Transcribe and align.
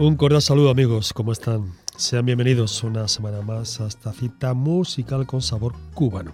Un 0.00 0.16
cordial 0.16 0.40
saludo 0.40 0.70
amigos, 0.70 1.12
¿cómo 1.12 1.30
están? 1.30 1.74
Sean 1.94 2.24
bienvenidos 2.24 2.82
una 2.84 3.06
semana 3.06 3.42
más 3.42 3.82
a 3.82 3.86
esta 3.86 4.14
cita 4.14 4.54
musical 4.54 5.26
con 5.26 5.42
sabor 5.42 5.74
cubano. 5.92 6.32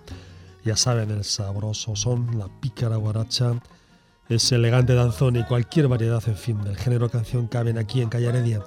Ya 0.64 0.76
saben, 0.76 1.10
el 1.10 1.24
sabroso 1.24 1.96
son, 1.96 2.38
la 2.38 2.46
pícara 2.60 2.94
guaracha, 2.94 3.60
ese 4.28 4.54
elegante 4.54 4.94
danzón 4.94 5.34
y 5.34 5.42
cualquier 5.42 5.88
variedad, 5.88 6.22
en 6.28 6.36
fin, 6.36 6.62
del 6.62 6.76
género 6.76 7.10
canción 7.10 7.48
caben 7.48 7.76
aquí 7.76 8.02
en 8.02 8.08
Calle 8.08 8.28
Heredia 8.28 8.62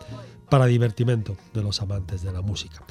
para 0.50 0.66
divertimento 0.66 1.38
de 1.54 1.64
los 1.64 1.82
amantes 1.82 2.22
de 2.22 2.34
la 2.34 2.42
música. 2.42 2.84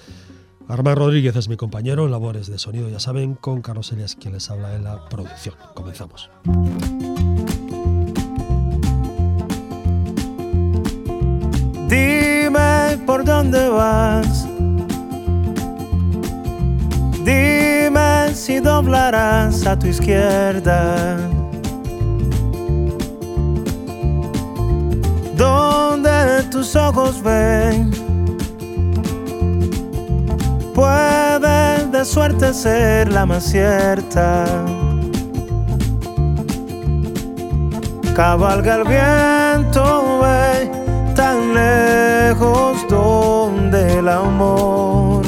Armando 0.66 1.00
Rodríguez 1.00 1.36
es 1.36 1.50
mi 1.50 1.58
compañero 1.58 2.06
en 2.06 2.10
labores 2.10 2.46
de 2.46 2.58
sonido, 2.58 2.88
ya 2.88 3.00
saben, 3.00 3.34
con 3.34 3.60
Carlos 3.60 3.92
Elias 3.92 4.16
quien 4.16 4.32
les 4.32 4.48
habla 4.48 4.74
en 4.74 4.84
la 4.84 5.10
producción. 5.10 5.56
Comenzamos. 5.74 6.30
Por 13.08 13.24
dónde 13.24 13.70
vas. 13.70 14.46
Dime 17.24 18.34
si 18.34 18.60
doblarás 18.60 19.66
a 19.66 19.78
tu 19.78 19.86
izquierda. 19.86 21.16
Donde 25.34 26.42
tus 26.50 26.76
ojos 26.76 27.22
ven. 27.22 27.90
Puede 30.74 31.86
de 31.90 32.04
suerte 32.04 32.52
ser 32.52 33.10
la 33.10 33.24
más 33.24 33.44
cierta. 33.44 34.44
Cabalga 38.14 38.74
el 38.74 38.84
viento, 38.84 40.20
ve 40.20 40.77
tan 41.18 41.52
lejos 41.52 42.86
donde 42.88 43.98
el 43.98 44.08
amor. 44.08 45.24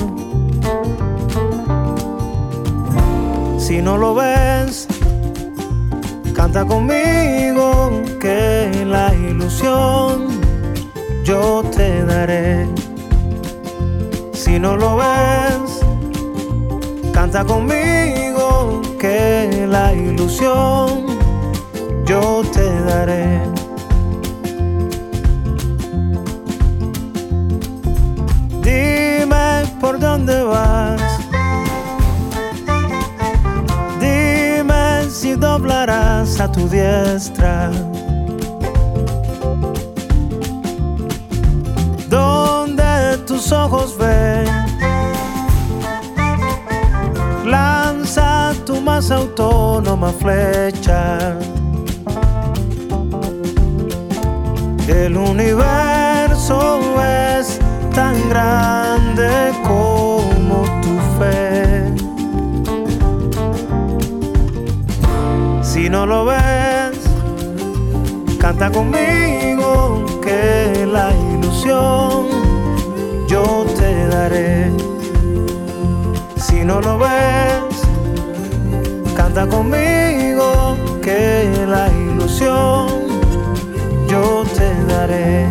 Si 3.58 3.82
no 3.82 3.96
lo 3.98 4.14
ves, 4.14 4.86
canta 6.32 6.64
conmigo 6.64 8.02
que 8.20 8.86
la 8.86 9.12
ilusión 9.14 10.28
yo 11.24 11.64
te 11.76 12.04
daré. 12.04 12.68
Si 14.32 14.60
no 14.60 14.76
lo 14.76 14.96
ves, 14.96 15.80
canta 17.12 17.44
conmigo 17.44 18.80
que 19.00 19.66
la 19.68 19.92
ilusión 19.92 21.06
yo 22.06 22.42
te 22.52 22.80
daré. 22.82 23.59
Dónde 30.20 30.42
vas. 30.42 31.00
Dime 34.00 35.08
si 35.10 35.34
doblarás 35.34 36.40
a 36.40 36.50
tu 36.50 36.68
diestra. 36.68 37.70
Donde 42.08 43.18
tus 43.26 43.50
ojos 43.52 43.96
ven. 43.96 44.46
Lanza 47.44 48.52
tu 48.66 48.80
más 48.80 49.10
autónoma 49.10 50.12
flecha. 50.12 51.36
El 54.86 55.16
universo 55.16 56.80
es 57.38 57.58
tan 57.94 58.28
grande 58.28 59.52
como 59.64 59.89
Si 65.90 65.96
no 65.96 66.06
lo 66.06 66.24
ves, 66.24 67.00
canta 68.38 68.70
conmigo 68.70 70.06
que 70.22 70.86
la 70.86 71.10
ilusión 71.32 72.28
yo 73.26 73.66
te 73.76 74.06
daré. 74.06 74.70
Si 76.36 76.64
no 76.64 76.80
lo 76.80 76.96
ves, 76.96 77.74
canta 79.16 79.48
conmigo 79.48 80.76
que 81.02 81.66
la 81.66 81.88
ilusión 81.88 82.86
yo 84.06 84.44
te 84.56 84.84
daré. 84.84 85.48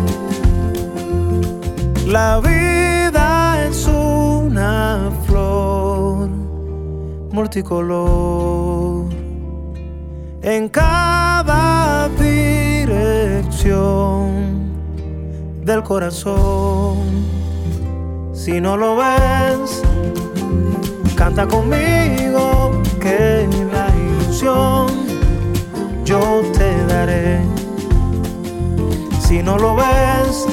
La 2.06 2.40
vida 2.40 3.66
es 3.68 3.86
una 3.86 5.10
flor 5.26 6.30
multicolor 7.30 8.89
en 10.42 10.68
cada 10.68 12.08
dirección 12.18 13.40
del 15.64 15.82
corazón. 15.82 16.98
Si 18.32 18.60
no 18.60 18.76
lo 18.76 18.96
ves, 18.96 19.82
canta 21.14 21.46
conmigo 21.46 22.82
que 23.00 23.48
la 23.72 23.88
ilusión 23.96 24.88
yo 26.04 26.42
te 26.56 26.84
daré. 26.86 27.40
Si 29.20 29.42
no 29.42 29.58
lo 29.58 29.76
ves, 29.76 30.46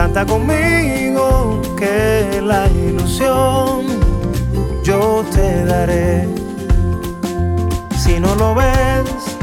Canta 0.00 0.24
conmigo 0.24 1.60
que 1.76 2.40
la 2.42 2.66
ilusión 2.68 3.84
yo 4.82 5.22
te 5.30 5.66
daré. 5.66 6.39
Si 8.10 8.18
no 8.18 8.34
lo 8.34 8.56
ves, 8.56 9.38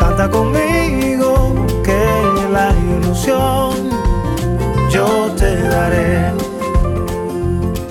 canta 0.00 0.30
conmigo 0.30 1.54
que 1.84 2.02
la 2.50 2.72
ilusión 2.72 3.90
yo 4.88 5.06
te 5.36 5.54
daré. 5.68 6.32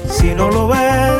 Si 0.09 0.33
no 0.33 0.49
lo 0.49 0.67
ves, 0.69 1.14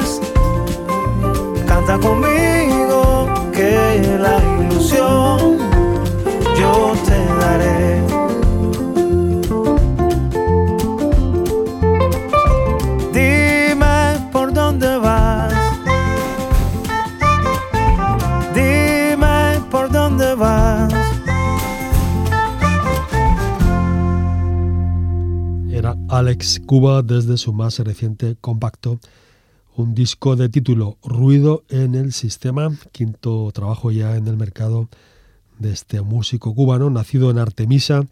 Cuba 26.60 27.02
desde 27.02 27.38
su 27.38 27.54
más 27.54 27.80
reciente 27.80 28.36
compacto, 28.40 29.00
un 29.76 29.94
disco 29.94 30.36
de 30.36 30.50
título 30.50 30.98
Ruido 31.04 31.64
en 31.70 31.96
el 31.96 32.14
Sistema, 32.14 32.70
quinto 32.92 33.52
trabajo 33.54 33.92
ya 33.92 34.16
en 34.16 34.28
el 34.28 34.38
mercado 34.38 34.90
de 35.60 35.72
este 35.72 36.02
músico 36.02 36.54
cubano, 36.54 36.90
nacido 36.90 37.30
en 37.32 37.40
Artemisa, 37.40 38.06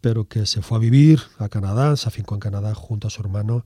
pero 0.00 0.28
que 0.28 0.46
se 0.46 0.62
fue 0.62 0.78
a 0.78 0.80
vivir 0.80 1.20
a 1.38 1.48
Canadá, 1.48 1.96
se 1.96 2.08
afincó 2.08 2.34
en 2.34 2.40
Canadá 2.40 2.74
junto 2.74 3.08
a 3.08 3.10
su 3.10 3.20
hermano, 3.22 3.64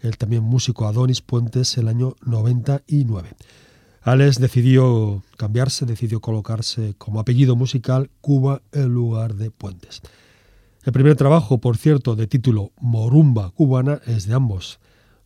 el 0.00 0.16
también 0.16 0.42
músico 0.42 0.86
Adonis 0.86 1.20
Puentes, 1.20 1.76
el 1.78 1.88
año 1.88 2.14
99. 2.24 3.30
Alex 4.02 4.38
decidió 4.38 5.22
cambiarse, 5.36 5.84
decidió 5.84 6.20
colocarse 6.20 6.94
como 6.98 7.20
apellido 7.20 7.56
musical 7.56 8.10
Cuba 8.20 8.62
en 8.72 8.94
lugar 8.94 9.34
de 9.34 9.50
Puentes. 9.50 10.02
El 10.84 10.92
primer 10.92 11.16
trabajo, 11.16 11.58
por 11.58 11.76
cierto, 11.76 12.16
de 12.16 12.26
título 12.26 12.72
Morumba 12.80 13.50
cubana 13.50 14.00
es 14.06 14.26
de 14.26 14.34
ambos. 14.34 14.78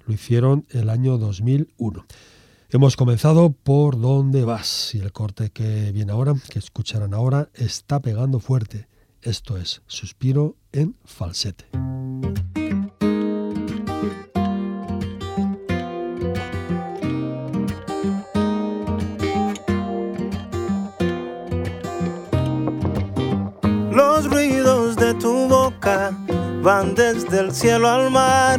Lo 0.07 0.15
hicieron 0.15 0.67
el 0.71 0.89
año 0.89 1.19
2001. 1.19 2.05
Hemos 2.71 2.97
comenzado 2.97 3.53
por 3.53 4.01
dónde 4.01 4.45
vas 4.45 4.95
y 4.95 4.99
el 4.99 5.13
corte 5.13 5.51
que 5.51 5.93
viene 5.93 6.13
ahora, 6.13 6.35
que 6.49 6.59
escucharán 6.59 7.13
ahora, 7.13 7.51
está 7.55 8.01
pegando 8.01 8.41
fuerte. 8.41 8.89
Esto 9.21 9.59
es 9.59 9.83
Suspiro 9.87 10.57
en 10.73 10.97
falsete. 11.05 11.67
Tu 25.23 25.47
boca 25.47 26.11
van 26.63 26.97
desde 26.97 27.39
el 27.39 27.53
cielo 27.53 27.89
al 27.89 28.11
mar, 28.11 28.59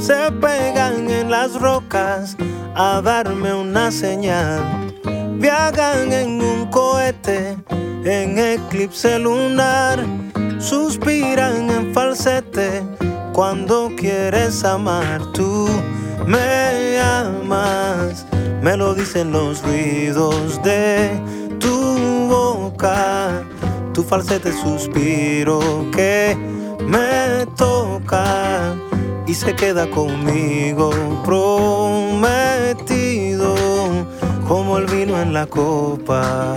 se 0.00 0.32
pegan 0.32 1.08
en 1.08 1.30
las 1.30 1.54
rocas 1.60 2.36
a 2.74 3.00
darme 3.00 3.54
una 3.54 3.92
señal. 3.92 4.60
Viajan 5.38 6.12
en 6.12 6.42
un 6.42 6.66
cohete, 6.66 7.56
en 8.04 8.36
eclipse 8.36 9.16
lunar, 9.20 10.04
suspiran 10.58 11.70
en 11.70 11.94
falsete 11.94 12.82
cuando 13.32 13.92
quieres 13.96 14.64
amar. 14.64 15.20
Tú 15.32 15.68
me 16.26 16.98
amas, 17.00 18.26
me 18.60 18.76
lo 18.76 18.92
dicen 18.94 19.30
los 19.30 19.62
ruidos 19.62 20.60
de 20.64 21.10
tu 21.60 22.26
boca, 22.28 23.44
tu 23.92 24.02
falsete 24.02 24.52
suspiro 24.52 25.60
que 25.92 26.36
me 26.80 27.46
toca 27.56 28.74
y 29.26 29.34
se 29.34 29.54
queda 29.54 29.88
conmigo 29.90 30.90
prometido 31.24 32.24
como 34.48 34.78
el 34.78 34.86
vino 34.86 35.20
en 35.20 35.34
la 35.34 35.46
copa. 35.46 36.56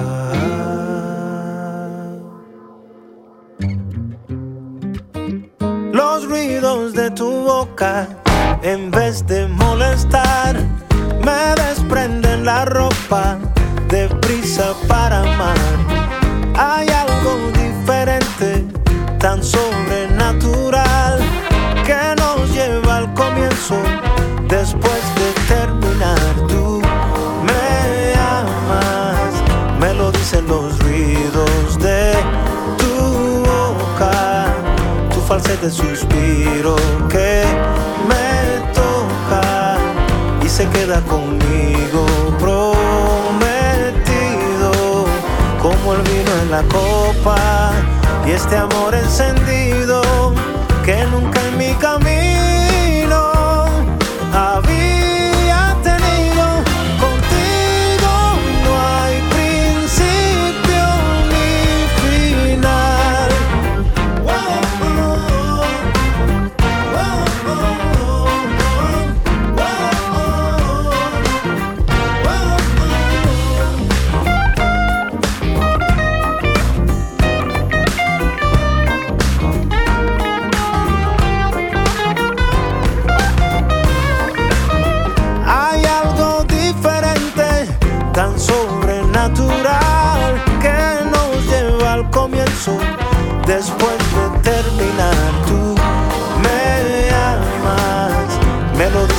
Los 5.91 6.25
ruidos 6.27 6.93
de 6.93 7.11
tu 7.11 7.29
boca, 7.29 8.07
en 8.63 8.91
vez 8.91 9.25
de 9.27 9.47
molestar, 9.47 10.55
me 11.23 11.55
desprenden 11.63 12.45
la 12.45 12.65
ropa 12.65 13.37
de 13.89 14.07
prisa 14.21 14.73
para 14.87 15.21
amar. 15.21 15.55
Algo 17.25 17.51
diferente, 17.51 18.65
tan 19.19 19.43
sobrenatural 19.43 21.19
que 21.85 22.15
nos 22.17 22.49
lleva 22.51 22.97
al 22.97 23.13
comienzo 23.13 23.75
después 24.47 25.01
de 25.15 25.55
terminar. 25.55 26.19
Tú 26.47 26.81
me 27.47 28.13
amas, 28.19 29.33
me 29.79 29.93
lo 29.93 30.11
dicen 30.11 30.45
los 30.47 30.77
ruidos 30.79 31.79
de 31.79 32.13
tu 32.77 33.43
boca, 33.45 34.45
tu 35.13 35.21
falsete 35.21 35.69
suspiro 35.71 36.75
que 37.09 37.43
me 38.07 38.73
toca 38.73 39.77
y 40.43 40.49
se 40.49 40.67
queda 40.69 41.01
conmigo 41.01 42.14
copa 46.63 47.71
y 48.25 48.31
este 48.31 48.55
amor 48.55 48.95
encendido 48.95 50.01
que 50.85 51.03
nunca 51.05 51.45
en 51.47 51.57
mi 51.57 51.73
camino 51.75 52.14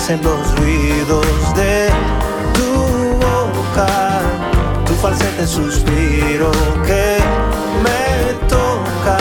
dicen 0.06 0.22
los 0.22 0.54
ruidos 0.60 1.26
de 1.56 1.88
tu 2.54 2.72
boca, 3.18 4.20
tu 4.86 4.94
falsete 4.94 5.44
suspiro 5.44 6.52
que 6.86 7.18
me 7.82 8.32
toca 8.48 9.18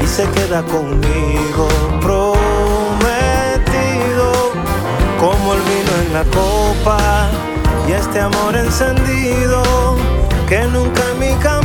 y 0.00 0.06
se 0.06 0.28
queda 0.30 0.62
conmigo 0.62 1.66
prometido 2.00 2.30
como 5.18 5.54
el 5.54 5.60
vino 5.62 5.92
en 6.06 6.12
la 6.12 6.24
copa 6.24 7.28
y 7.88 7.92
este 7.92 8.20
amor 8.20 8.54
encendido 8.54 9.96
que 10.48 10.62
nunca 10.66 11.02
mi 11.18 11.34
camino 11.42 11.59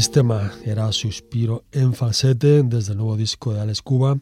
sistema 0.00 0.50
era 0.64 0.90
Suspiro 0.92 1.64
en 1.72 1.92
falsete 1.92 2.62
desde 2.62 2.92
el 2.92 2.96
nuevo 2.96 3.18
disco 3.18 3.52
de 3.52 3.60
Alex 3.60 3.82
Cuba, 3.82 4.18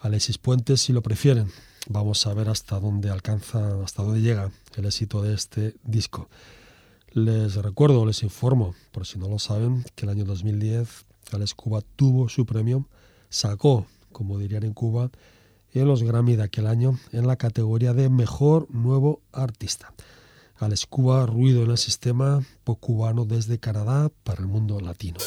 Alexis 0.00 0.38
Puentes 0.38 0.80
si 0.80 0.92
lo 0.92 1.02
prefieren. 1.02 1.52
Vamos 1.88 2.26
a 2.26 2.34
ver 2.34 2.48
hasta 2.48 2.80
dónde 2.80 3.10
alcanza, 3.10 3.80
hasta 3.84 4.02
dónde 4.02 4.22
llega 4.22 4.50
el 4.74 4.86
éxito 4.86 5.22
de 5.22 5.34
este 5.34 5.76
disco. 5.84 6.28
Les 7.12 7.54
recuerdo, 7.54 8.04
les 8.04 8.24
informo, 8.24 8.74
por 8.90 9.06
si 9.06 9.20
no 9.20 9.28
lo 9.28 9.38
saben, 9.38 9.84
que 9.94 10.04
el 10.04 10.10
año 10.10 10.24
2010 10.24 11.04
Alex 11.30 11.54
Cuba 11.54 11.80
tuvo 11.94 12.28
su 12.28 12.44
premio, 12.44 12.88
sacó, 13.28 13.86
como 14.10 14.40
dirían 14.40 14.64
en 14.64 14.74
Cuba, 14.74 15.12
en 15.74 15.86
los 15.86 16.02
Grammy 16.02 16.34
de 16.34 16.42
aquel 16.42 16.66
año 16.66 16.98
en 17.12 17.28
la 17.28 17.36
categoría 17.36 17.94
de 17.94 18.08
Mejor 18.08 18.68
Nuevo 18.68 19.20
Artista. 19.30 19.94
Alex 20.56 20.86
Cuba, 20.86 21.26
ruido 21.26 21.64
en 21.64 21.70
el 21.70 21.78
sistema, 21.78 22.42
pop 22.62 22.78
cubano 22.80 23.24
desde 23.24 23.58
Canadá 23.58 24.10
para 24.22 24.40
el 24.40 24.46
mundo 24.46 24.80
latino. 24.80 25.18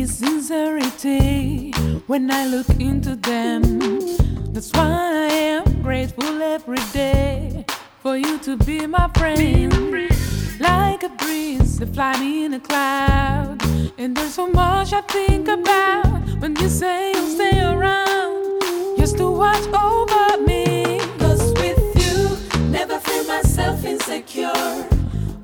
Is 0.00 0.18
sincerity 0.18 1.70
when 2.06 2.30
I 2.30 2.46
look 2.46 2.68
into 2.80 3.14
them. 3.16 3.78
That's 4.52 4.72
why 4.72 5.28
I 5.28 5.32
am 5.56 5.82
grateful 5.82 6.42
every 6.42 6.82
day 6.92 7.64
for 8.00 8.16
you 8.16 8.38
to 8.38 8.56
be 8.56 8.86
my 8.86 9.08
friend. 9.14 9.72
Like 10.58 11.02
a 11.04 11.08
breeze, 11.08 11.78
that 11.78 11.94
fly 11.94 12.18
me 12.18 12.44
in 12.44 12.54
a 12.54 12.60
cloud. 12.60 13.62
And 13.98 14.16
there's 14.16 14.34
so 14.34 14.48
much 14.48 14.92
I 14.92 15.00
think 15.02 15.48
about 15.48 16.06
when 16.40 16.56
you 16.56 16.68
say 16.68 17.12
you'll 17.12 17.34
stay 17.38 17.60
around 17.60 18.62
just 18.98 19.16
to 19.18 19.30
watch 19.30 19.66
over 19.72 20.42
me. 20.42 20.98
'Cause 21.18 21.52
with 21.60 21.82
you, 22.02 22.18
never 22.70 22.98
feel 22.98 23.24
myself 23.24 23.84
insecure. 23.84 24.86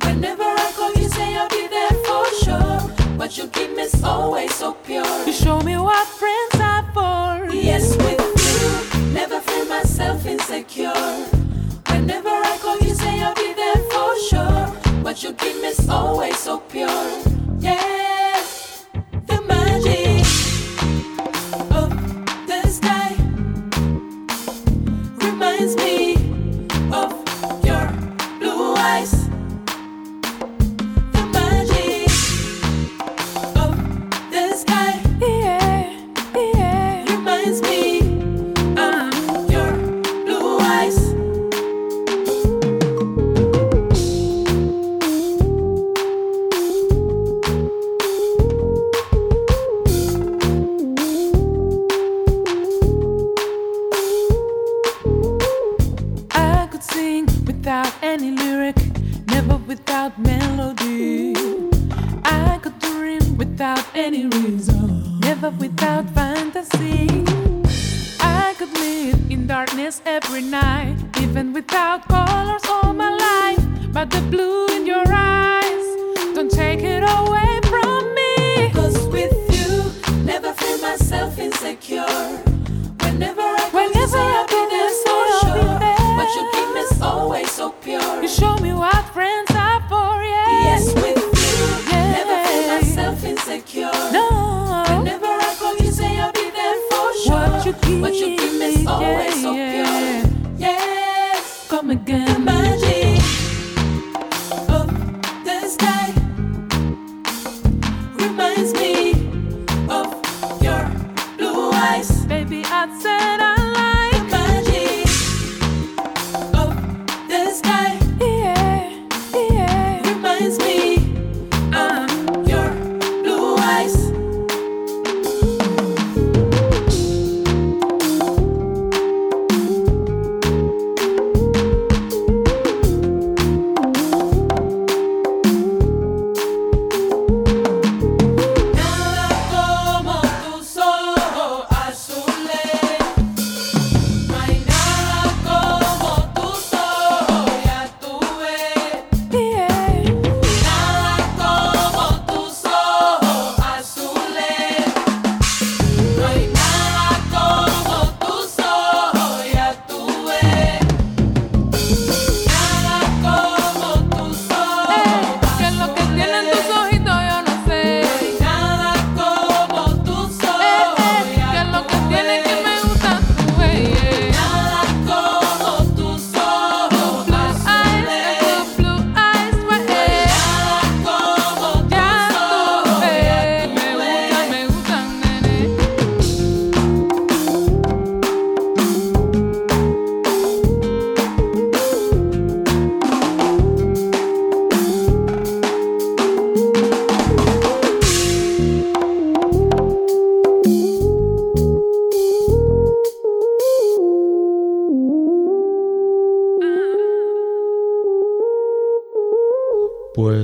Whenever 0.04 0.49
I 0.66 0.69
call, 0.76 0.92
you 1.00 1.09
say 1.09 1.37
I'll 1.37 1.49
be 1.49 1.66
there 1.76 1.97
for 2.07 2.25
sure. 2.42 2.80
But 3.19 3.37
you 3.37 3.47
is 3.49 3.70
always 4.04 4.54
so 4.54 4.73
pure. 4.73 5.04
You 5.26 5.33
show 5.33 5.61
me 5.61 5.76
what 5.76 6.07
friends 6.07 6.39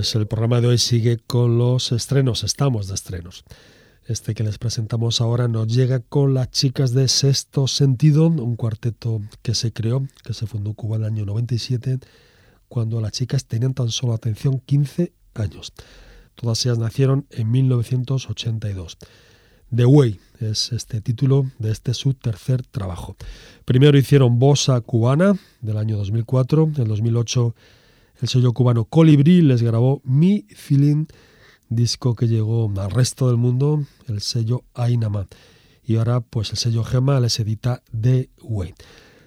Pues 0.07 0.15
el 0.15 0.29
programa 0.29 0.61
de 0.61 0.69
hoy 0.69 0.79
sigue 0.79 1.19
con 1.19 1.59
los 1.59 1.91
estrenos, 1.91 2.45
estamos 2.45 2.87
de 2.87 2.95
estrenos. 2.95 3.43
Este 4.07 4.37
que 4.37 4.45
les 4.45 4.57
presentamos 4.57 5.21
ahora 5.21 5.49
nos 5.49 5.67
llega 5.67 5.99
con 5.99 6.33
las 6.33 6.53
chicas 6.53 6.93
de 6.93 7.09
Sexto 7.09 7.67
Sentido, 7.67 8.29
un 8.29 8.55
cuarteto 8.55 9.21
que 9.43 9.53
se 9.57 9.73
creó, 9.73 10.07
que 10.23 10.33
se 10.33 10.47
fundó 10.47 10.71
en 10.71 10.75
Cuba 10.75 10.95
en 10.95 11.03
el 11.03 11.09
año 11.09 11.27
97, 11.27 11.99
cuando 12.69 13.01
las 13.01 13.11
chicas 13.11 13.47
tenían 13.47 13.75
tan 13.75 13.91
solo 13.91 14.13
atención 14.13 14.61
15 14.61 15.13
años. 15.35 15.73
Todas 16.37 16.65
ellas 16.65 16.79
nacieron 16.79 17.27
en 17.31 17.51
1982. 17.51 18.99
The 19.75 19.87
Way 19.87 20.21
es 20.39 20.71
este 20.71 21.01
título 21.01 21.51
de 21.59 21.73
este 21.73 21.95
su 21.95 22.15
tercer 22.15 22.65
trabajo. 22.65 23.17
Primero 23.65 23.99
hicieron 23.99 24.39
Bossa 24.39 24.81
Cubana 24.83 25.37
del 25.63 25.79
año 25.79 25.97
2004, 25.97 26.71
en 26.77 26.85
2008 26.87 27.57
el 28.21 28.29
sello 28.29 28.53
cubano 28.53 28.85
Colibrí 28.85 29.43
les 29.43 29.63
grabó 29.63 30.01
Mi 30.05 30.47
Feeling, 30.55 31.07
disco 31.69 32.15
que 32.15 32.29
llegó 32.29 32.73
al 32.77 32.91
resto 32.91 33.29
del 33.29 33.37
mundo, 33.37 33.85
el 34.09 34.21
sello 34.21 34.65
Ainama. 34.75 35.27
Y 35.85 35.97
ahora, 35.97 36.21
pues 36.21 36.51
el 36.51 36.57
sello 36.57 36.83
Gema 36.83 37.21
les 37.21 37.39
edita 37.39 37.83
The 37.99 38.31
Way. 38.43 38.75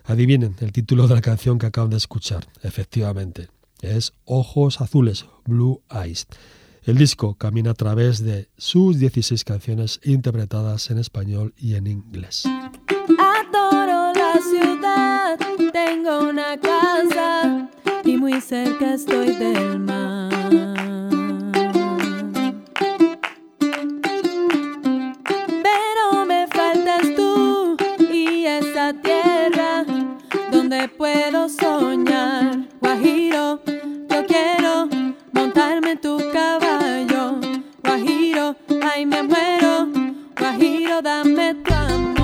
Adivinen 0.05 0.55
el 0.59 0.71
título 0.71 1.07
de 1.07 1.15
la 1.15 1.21
canción 1.21 1.59
que 1.59 1.67
acaban 1.67 1.91
de 1.91 1.97
escuchar. 1.97 2.47
Efectivamente, 2.63 3.49
es 3.81 4.13
Ojos 4.25 4.81
Azules, 4.81 5.25
Blue 5.45 5.81
Eyes. 5.89 6.27
El 6.83 6.97
disco 6.97 7.35
camina 7.35 7.71
a 7.71 7.75
través 7.75 8.23
de 8.23 8.49
sus 8.57 8.97
16 8.97 9.43
canciones 9.43 9.99
interpretadas 10.03 10.89
en 10.89 10.97
español 10.97 11.53
y 11.57 11.75
en 11.75 11.87
inglés. 11.87 12.45
Adoro 12.45 14.13
la 14.13 14.33
ciudad, 14.41 15.37
tengo 15.71 16.29
una 16.29 16.59
casa 16.59 16.88
cerca 18.41 18.93
estoy 18.93 19.33
del 19.33 19.79
mar. 19.79 20.29
Pero 25.63 26.25
me 26.25 26.47
faltas 26.47 27.01
tú 27.15 27.75
y 28.11 28.45
esa 28.45 28.93
tierra 28.93 29.83
donde 30.51 30.87
puedo 30.87 31.49
soñar. 31.49 32.59
Guajiro, 32.79 33.61
yo 34.09 34.25
quiero 34.25 34.87
montarme 35.31 35.91
en 35.91 36.01
tu 36.01 36.17
caballo. 36.31 37.39
Guajiro, 37.83 38.55
ay 38.81 39.05
me 39.05 39.23
muero. 39.23 39.87
Guajiro, 40.37 41.01
dame 41.01 41.55
tu 41.55 41.73
amor. 41.73 42.18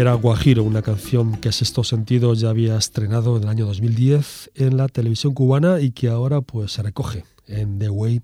Era 0.00 0.14
Guajiro, 0.14 0.64
una 0.64 0.80
canción 0.80 1.36
que 1.42 1.52
Sexto 1.52 1.84
Sentido 1.84 2.32
ya 2.32 2.48
había 2.48 2.78
estrenado 2.78 3.36
en 3.36 3.42
el 3.42 3.50
año 3.50 3.66
2010 3.66 4.52
en 4.54 4.78
la 4.78 4.88
televisión 4.88 5.34
cubana 5.34 5.78
y 5.78 5.90
que 5.90 6.08
ahora 6.08 6.40
pues 6.40 6.72
se 6.72 6.82
recoge 6.82 7.26
en 7.46 7.78
The 7.78 7.90
Way, 7.90 8.22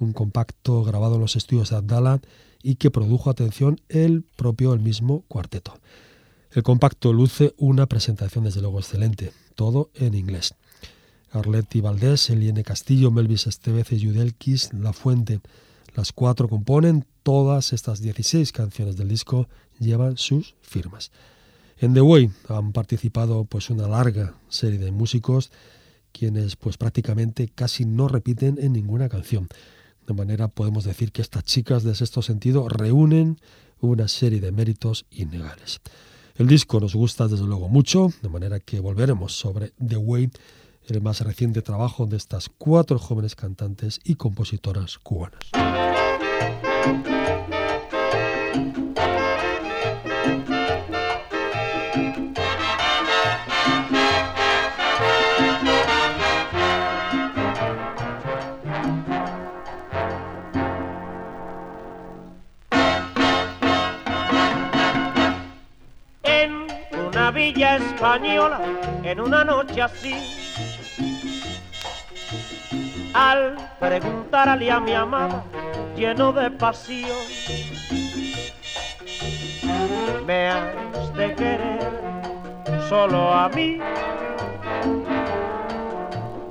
un 0.00 0.12
compacto 0.12 0.82
grabado 0.82 1.14
en 1.14 1.20
los 1.20 1.36
estudios 1.36 1.70
de 1.70 1.76
Abdala 1.76 2.20
y 2.64 2.74
que 2.74 2.90
produjo, 2.90 3.30
atención, 3.30 3.80
el 3.88 4.24
propio, 4.24 4.74
el 4.74 4.80
mismo 4.80 5.22
cuarteto. 5.28 5.78
El 6.50 6.64
compacto 6.64 7.12
luce 7.12 7.54
una 7.58 7.86
presentación 7.86 8.42
desde 8.42 8.60
luego 8.60 8.80
excelente, 8.80 9.30
todo 9.54 9.90
en 9.94 10.14
inglés. 10.14 10.56
Arletti 11.30 11.80
Valdés, 11.80 12.28
Eliene 12.28 12.64
Castillo, 12.64 13.12
Melvis 13.12 13.46
Estevez 13.46 13.92
y 13.92 14.04
Judelkis 14.04 14.72
La 14.72 14.92
Fuente. 14.92 15.38
Las 15.94 16.10
cuatro 16.10 16.48
componen 16.48 17.06
todas 17.22 17.72
estas 17.72 18.00
16 18.00 18.50
canciones 18.50 18.96
del 18.96 19.08
disco, 19.08 19.48
llevan 19.78 20.16
sus 20.16 20.54
firmas. 20.62 21.10
En 21.78 21.94
The 21.94 22.00
Way 22.00 22.30
han 22.48 22.72
participado 22.72 23.44
pues 23.44 23.70
una 23.70 23.88
larga 23.88 24.34
serie 24.48 24.78
de 24.78 24.92
músicos 24.92 25.50
quienes 26.12 26.56
pues 26.56 26.78
prácticamente 26.78 27.48
casi 27.48 27.84
no 27.84 28.08
repiten 28.08 28.58
en 28.60 28.72
ninguna 28.72 29.08
canción. 29.08 29.48
De 30.06 30.14
manera 30.14 30.48
podemos 30.48 30.84
decir 30.84 31.12
que 31.12 31.22
estas 31.22 31.44
chicas 31.44 31.82
de 31.82 31.94
sexto 31.94 32.22
sentido 32.22 32.68
reúnen 32.68 33.38
una 33.80 34.08
serie 34.08 34.40
de 34.40 34.52
méritos 34.52 35.06
innegables. 35.10 35.80
El 36.36 36.46
disco 36.46 36.80
nos 36.80 36.94
gusta 36.94 37.28
desde 37.28 37.44
luego 37.44 37.68
mucho, 37.68 38.12
de 38.22 38.28
manera 38.28 38.60
que 38.60 38.80
volveremos 38.80 39.36
sobre 39.36 39.72
The 39.86 39.96
Way, 39.96 40.30
el 40.86 41.00
más 41.00 41.20
reciente 41.20 41.62
trabajo 41.62 42.06
de 42.06 42.16
estas 42.16 42.48
cuatro 42.48 42.98
jóvenes 42.98 43.34
cantantes 43.34 44.00
y 44.04 44.16
compositoras 44.16 44.98
cubanas. 44.98 45.50
Una 67.24 67.30
villa 67.30 67.76
española, 67.76 68.60
en 69.02 69.18
una 69.18 69.44
noche 69.44 69.80
así. 69.80 70.14
Al 73.14 73.56
preguntarle 73.80 74.70
a 74.70 74.78
mi 74.78 74.92
amada, 74.92 75.42
lleno 75.96 76.34
de 76.34 76.50
pasión, 76.50 77.16
me 80.26 80.48
has 80.50 81.14
de 81.14 81.34
querer 81.34 81.90
solo 82.90 83.32
a 83.32 83.48
mí. 83.48 83.78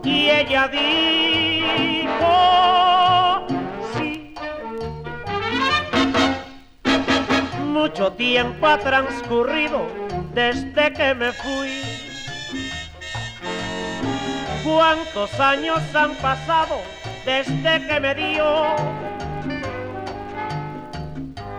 Y 0.04 0.30
ella 0.32 0.68
dijo, 0.70 2.16
sí. 3.94 4.34
Mucho 7.62 8.12
tiempo 8.14 8.66
ha 8.66 8.80
transcurrido 8.80 10.03
desde 10.34 10.94
que 10.94 11.14
me 11.14 11.32
fui. 11.32 11.82
¿Cuántos 14.64 15.40
años 15.40 15.82
han 15.94 16.16
pasado 16.16 16.82
desde 17.26 17.88
que 17.88 18.00
me 18.00 18.16
dio 18.16 18.76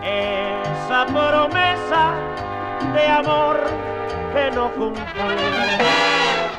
esa 0.02 1.06
promesa 1.06 2.14
de 2.94 3.06
amor 3.06 3.60
que 4.32 4.50
no 4.50 4.72
cumplí? 4.72 5.02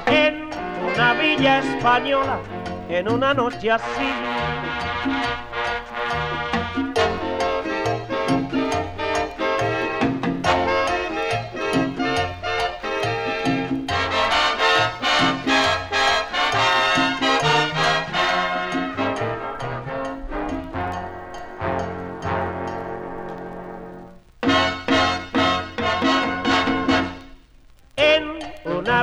En 0.08 0.50
una 0.94 1.14
villa 1.14 1.60
española, 1.60 2.40
en 2.90 3.10
una 3.10 3.34
noche 3.34 3.72
así. 3.72 4.55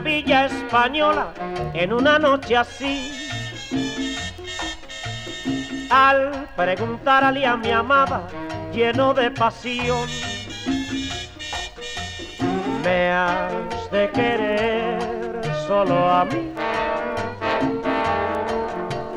Villa 0.02 0.46
española 0.46 1.32
en 1.74 1.92
una 1.92 2.18
noche 2.18 2.56
así. 2.56 3.28
Al 5.90 6.48
preguntarle 6.56 7.46
a 7.46 7.56
mi 7.56 7.70
amada, 7.70 8.22
lleno 8.72 9.14
de 9.14 9.30
pasión, 9.30 10.08
me 12.82 13.10
has 13.10 13.90
de 13.90 14.10
querer 14.10 14.98
solo 15.66 16.08
a 16.10 16.24
mí. 16.24 16.52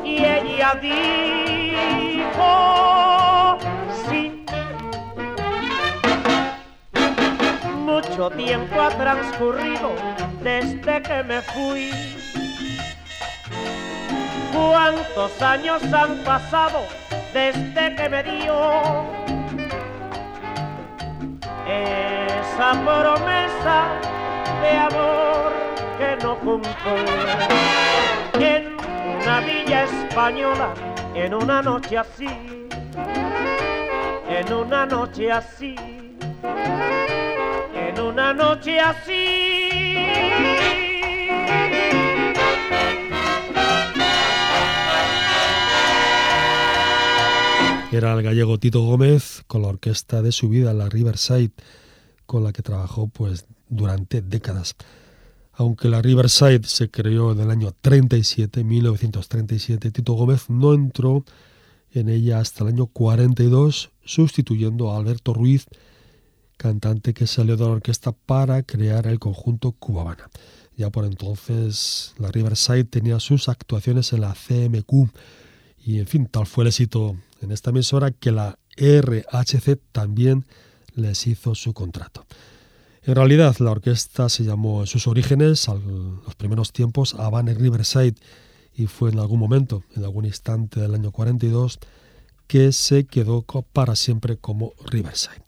Y 0.04 0.24
ella 0.24 0.78
dijo, 0.80 2.46
Mucho 8.26 8.36
tiempo 8.38 8.80
ha 8.80 8.88
transcurrido 8.88 9.92
desde 10.42 11.00
que 11.00 11.22
me 11.22 11.40
fui. 11.42 11.90
¿Cuántos 14.52 15.40
años 15.40 15.80
han 15.92 16.16
pasado 16.24 16.80
desde 17.32 17.94
que 17.94 18.08
me 18.08 18.22
dio 18.24 19.04
esa 21.68 22.72
promesa 22.72 24.00
de 24.60 24.70
amor 24.76 25.52
que 25.98 26.24
no 26.24 26.36
cumple? 26.38 26.70
En 28.40 28.76
una 29.22 29.40
villa 29.40 29.84
española, 29.84 30.74
en 31.14 31.32
una 31.32 31.62
noche 31.62 31.98
así, 31.98 32.28
en 34.28 34.52
una 34.52 34.84
noche 34.84 35.30
así, 35.30 35.76
una 38.16 38.32
noche 38.32 38.80
así. 38.80 39.12
Era 47.92 48.14
el 48.14 48.22
gallego 48.22 48.58
Tito 48.58 48.80
Gómez 48.80 49.42
con 49.46 49.60
la 49.60 49.68
orquesta 49.68 50.22
de 50.22 50.32
su 50.32 50.48
vida, 50.48 50.72
la 50.72 50.88
Riverside, 50.88 51.50
con 52.24 52.42
la 52.42 52.54
que 52.54 52.62
trabajó 52.62 53.08
pues 53.08 53.44
durante 53.68 54.22
décadas. 54.22 54.76
Aunque 55.52 55.88
la 55.88 56.00
Riverside 56.00 56.62
se 56.64 56.90
creó 56.90 57.32
en 57.32 57.40
el 57.40 57.50
año 57.50 57.74
37, 57.78 58.64
1937, 58.64 59.90
Tito 59.90 60.14
Gómez 60.14 60.48
no 60.48 60.72
entró 60.72 61.22
en 61.92 62.08
ella 62.08 62.40
hasta 62.40 62.64
el 62.64 62.70
año 62.70 62.86
42, 62.86 63.90
sustituyendo 64.06 64.90
a 64.90 64.96
Alberto 64.96 65.34
Ruiz, 65.34 65.66
cantante 66.56 67.14
que 67.14 67.26
salió 67.26 67.56
de 67.56 67.64
la 67.64 67.70
orquesta 67.70 68.12
para 68.12 68.62
crear 68.62 69.06
el 69.06 69.18
conjunto 69.18 69.72
Cubabana. 69.72 70.30
Ya 70.76 70.90
por 70.90 71.04
entonces 71.04 72.14
la 72.18 72.30
Riverside 72.30 72.84
tenía 72.84 73.20
sus 73.20 73.48
actuaciones 73.48 74.12
en 74.12 74.20
la 74.20 74.34
CMQ 74.34 75.10
y 75.84 76.00
en 76.00 76.06
fin, 76.06 76.26
tal 76.26 76.46
fue 76.46 76.64
el 76.64 76.68
éxito 76.68 77.16
en 77.40 77.52
esta 77.52 77.70
emisora 77.70 78.10
que 78.10 78.32
la 78.32 78.58
RHC 78.76 79.78
también 79.92 80.44
les 80.94 81.26
hizo 81.26 81.54
su 81.54 81.72
contrato. 81.72 82.26
En 83.02 83.14
realidad, 83.14 83.54
la 83.60 83.70
orquesta 83.70 84.28
se 84.28 84.42
llamó 84.42 84.80
en 84.80 84.88
sus 84.88 85.06
orígenes, 85.06 85.68
a 85.68 85.74
los 85.74 86.34
primeros 86.34 86.72
tiempos, 86.72 87.14
Havana 87.14 87.54
Riverside, 87.54 88.16
y 88.74 88.88
fue 88.88 89.10
en 89.10 89.20
algún 89.20 89.38
momento, 89.38 89.84
en 89.94 90.02
algún 90.02 90.24
instante 90.24 90.80
del 90.80 90.94
año 90.94 91.12
42, 91.12 91.78
que 92.48 92.72
se 92.72 93.06
quedó 93.06 93.42
para 93.72 93.94
siempre 93.94 94.38
como 94.38 94.72
Riverside. 94.84 95.42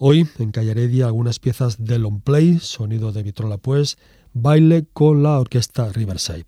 Hoy, 0.00 0.28
en 0.38 0.52
Calle 0.52 1.02
algunas 1.02 1.40
piezas 1.40 1.84
de 1.84 1.98
long 1.98 2.20
play, 2.20 2.60
sonido 2.60 3.10
de 3.10 3.24
vitrola 3.24 3.58
pues, 3.58 3.98
baile 4.32 4.86
con 4.92 5.24
la 5.24 5.40
orquesta 5.40 5.88
Riverside. 5.88 6.46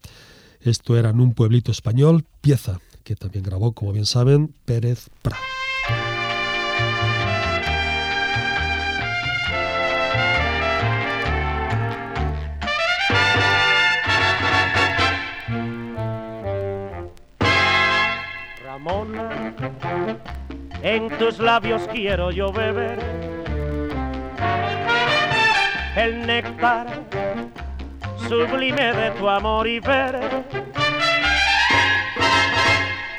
Esto 0.61 0.97
era 0.97 1.11
en 1.11 1.21
un 1.21 1.35
pueblito 1.35 1.73
español, 1.73 2.25
pieza 2.41 2.79
que 3.03 3.17
también 3.17 3.43
grabó, 3.43 3.73
como 3.73 3.93
bien 3.93 4.07
saben, 4.07 4.55
Pérez 4.65 5.09
Prado. 5.21 5.43
Ramona, 18.63 19.57
en 20.85 21.09
tus 21.19 21.41
labios 21.41 21.83
quiero 21.93 22.31
yo 22.31 22.53
beber 22.53 23.30
el 26.01 26.27
néctar 26.27 26.87
sublime 28.27 28.93
de 28.95 29.11
tu 29.19 29.29
amor 29.29 29.67
y 29.67 29.81
ver. 29.81 30.19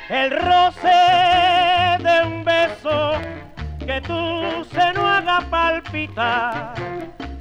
El 0.09 0.31
roce 0.31 0.99
de 1.99 2.15
un 2.25 2.43
beso 2.43 3.13
que 3.85 4.01
tu 4.01 4.65
seno 4.73 5.07
haga 5.07 5.41
palpitar. 5.49 6.73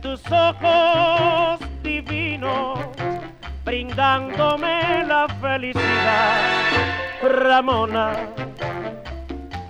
Tus 0.03 0.21
ojos 0.31 1.61
divinos 1.83 2.79
brindándome 3.65 5.05
la 5.07 5.27
felicidad. 5.41 6.37
Ramona 7.23 8.13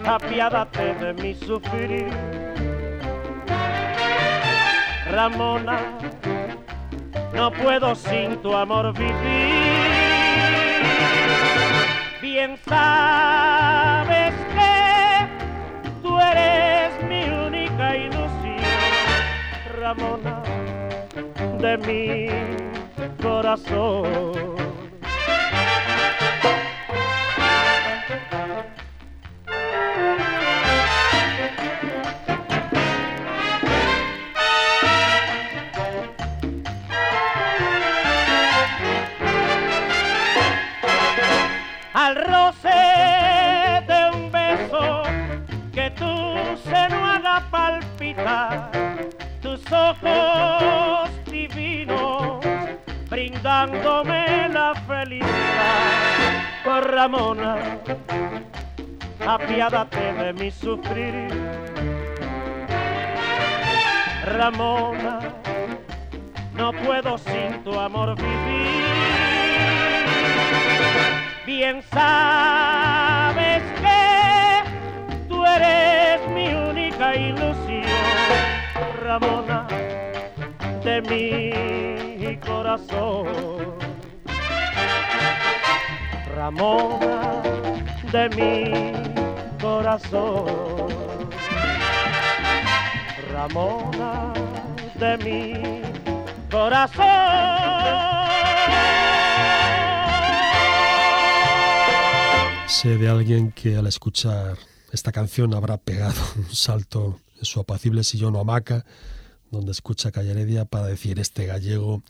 apiádate 0.04 0.94
de 0.94 1.12
mi 1.14 1.34
sufrir 1.34 2.39
Ramona 5.10 5.80
no 7.34 7.50
puedo 7.50 7.94
sin 7.94 8.36
tu 8.42 8.54
amor 8.54 8.92
vivir 8.92 9.60
bien 12.40 12.56
sabes 12.66 14.32
que 14.54 16.00
tú 16.00 16.18
eres 16.18 16.92
mi 17.08 17.22
única 17.24 17.96
ilusión, 17.96 18.56
Ramona, 19.78 20.42
de 21.58 21.76
mi 21.86 22.28
corazón. 23.22 24.50
Brindándome 53.40 54.48
la 54.50 54.74
felicidad. 54.86 55.30
Por 56.64 56.90
Ramona 56.90 57.56
apiádate 59.26 60.12
de 60.12 60.32
mi 60.34 60.50
sufrir. 60.50 61.28
Ramona 64.24 65.20
no 66.54 66.72
puedo 66.72 67.16
sin 67.16 67.64
tu 67.64 67.78
amor 67.78 68.14
vivir. 68.16 68.84
Bien 71.46 71.82
sabes 71.90 73.62
que 73.80 75.28
tú 75.28 75.44
eres 75.46 76.28
mi 76.30 76.48
única 76.48 77.16
ilusión, 77.16 77.84
Ramona, 79.02 79.66
de 80.84 81.00
corazón. 82.38 83.26
Ramona, 86.34 87.42
de 88.12 88.28
mi 88.30 89.58
corazón. 89.60 91.28
Ramona, 93.32 94.32
de 94.98 95.16
mi 95.18 95.82
corazón. 96.50 97.06
Sé 102.66 102.96
de 102.96 103.08
alguien 103.08 103.52
que 103.52 103.76
al 103.76 103.86
escuchar 103.86 104.56
esta 104.92 105.12
canción 105.12 105.54
habrá 105.54 105.76
pegado 105.76 106.14
un 106.36 106.54
salto 106.54 107.20
en 107.38 107.44
su 107.44 107.60
apacible 107.60 108.04
sillón 108.04 108.36
o 108.36 108.40
hamaca, 108.40 108.84
donde 109.50 109.72
escucha 109.72 110.10
Calle 110.10 110.30
Heredia 110.30 110.64
para 110.64 110.86
decir 110.86 111.18
este 111.18 111.46
gallego. 111.46 112.02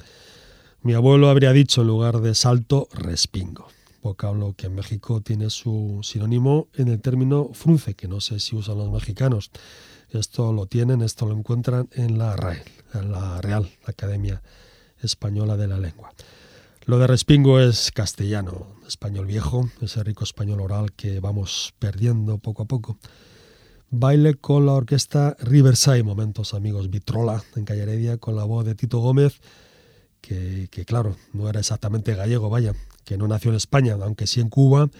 Mi 0.83 0.95
abuelo 0.95 1.29
habría 1.29 1.53
dicho 1.53 1.83
en 1.83 1.89
lugar 1.89 2.21
de 2.21 2.35
salto, 2.35 2.89
respingo. 2.93 3.69
Vocablo 4.03 4.55
que 4.57 4.67
en 4.67 4.75
México 4.75 5.21
tiene 5.21 5.51
su 5.51 6.01
sinónimo 6.03 6.69
en 6.75 6.89
el 6.89 7.01
término 7.01 7.51
frunce, 7.53 7.95
que 7.95 8.09
no 8.09 8.21
sé 8.21 8.41
si 8.41 8.57
usan 8.57 8.79
los 8.79 8.91
mexicanos. 8.91 9.51
Esto 10.11 10.53
lo 10.53 10.67
tienen, 10.67 11.03
esto 11.03 11.27
lo 11.27 11.37
encuentran 11.37 11.89
en 11.93 12.19
la 12.19 12.35
RAE, 12.35 12.65
en 12.95 13.13
la 13.13 13.41
Real 13.41 13.71
Academia 13.85 14.43
Española 15.03 15.57
de 15.57 15.69
la 15.69 15.79
Lengua. 15.79 16.13
Lo 16.87 16.99
de 16.99 17.07
respingo 17.07 17.61
es 17.61 17.93
castellano, 17.93 18.67
español 18.89 19.27
viejo, 19.27 19.71
ese 19.81 20.03
rico 20.03 20.25
español 20.25 20.61
oral 20.61 20.93
que 20.93 21.21
vamos 21.21 21.75
perdiendo 21.79 22.39
poco 22.39 22.63
a 22.63 22.67
poco. 22.67 22.97
Baile 23.93 24.35
con 24.37 24.67
la 24.67 24.73
orquesta 24.73 25.37
Riverside, 25.41 26.05
momentos 26.05 26.55
amigos, 26.55 26.91
Vitrola 26.91 27.43
en 27.57 27.65
Calle 27.65 27.83
Heredia, 27.83 28.19
con 28.19 28.37
la 28.37 28.45
voz 28.45 28.65
de 28.65 28.77
Tito 28.77 29.01
Gómez, 29.01 29.41
que, 30.21 30.69
que 30.71 30.85
claro, 30.85 31.17
no 31.33 31.49
era 31.49 31.59
exactamente 31.59 32.15
gallego, 32.15 32.49
vaya, 32.51 32.73
que 33.05 33.19
no 33.19 33.27
nació 33.27 33.51
en 33.51 33.57
España, 33.57 33.97
aunque 34.01 34.29
sí 34.29 34.41
en 34.41 34.49
Cuba, 34.49 34.91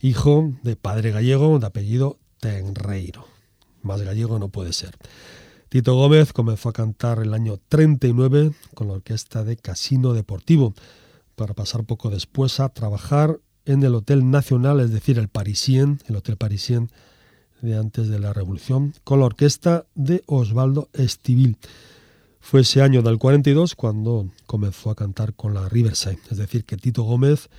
hijo 0.00 0.52
de 0.62 0.76
padre 0.76 1.10
gallego 1.10 1.58
de 1.58 1.66
apellido 1.66 2.16
Tenreiro. 2.38 3.26
Más 3.82 4.02
gallego 4.02 4.38
no 4.38 4.50
puede 4.50 4.72
ser. 4.72 4.94
Tito 5.68 5.96
Gómez 5.96 6.32
comenzó 6.32 6.68
a 6.68 6.72
cantar 6.72 7.18
el 7.18 7.34
año 7.34 7.58
39 7.68 8.52
con 8.74 8.86
la 8.86 8.94
orquesta 8.94 9.42
de 9.42 9.56
Casino 9.56 10.12
Deportivo, 10.12 10.74
para 11.34 11.54
pasar 11.54 11.84
poco 11.84 12.08
después 12.08 12.60
a 12.60 12.68
trabajar 12.68 13.40
en 13.64 13.82
el 13.82 13.96
Hotel 13.96 14.30
Nacional, 14.30 14.78
es 14.78 14.92
decir, 14.92 15.18
el 15.18 15.28
Parisien, 15.28 16.00
el 16.06 16.14
Hotel 16.14 16.36
Parisien 16.36 16.90
de 17.60 17.76
antes 17.76 18.08
de 18.08 18.18
la 18.18 18.32
Revolución, 18.32 18.94
con 19.04 19.20
la 19.20 19.26
orquesta 19.26 19.86
de 19.94 20.22
Osvaldo 20.26 20.88
Estivil. 20.92 21.56
Fue 22.40 22.60
ese 22.60 22.82
año 22.82 23.02
del 23.02 23.18
42 23.18 23.74
cuando 23.74 24.28
comenzó 24.46 24.90
a 24.90 24.94
cantar 24.94 25.34
con 25.34 25.54
la 25.54 25.68
Riverside, 25.68 26.18
es 26.30 26.38
decir, 26.38 26.64
que 26.64 26.76
Tito 26.76 27.02
Gómez 27.02 27.50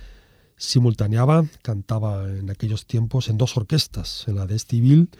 simultaneaba, 0.56 1.44
cantaba 1.62 2.28
en 2.28 2.50
aquellos 2.50 2.86
tiempos 2.86 3.28
en 3.28 3.38
dos 3.38 3.56
orquestas, 3.56 4.24
en 4.26 4.36
la 4.36 4.46
de 4.46 4.56
Estivil 4.56 5.10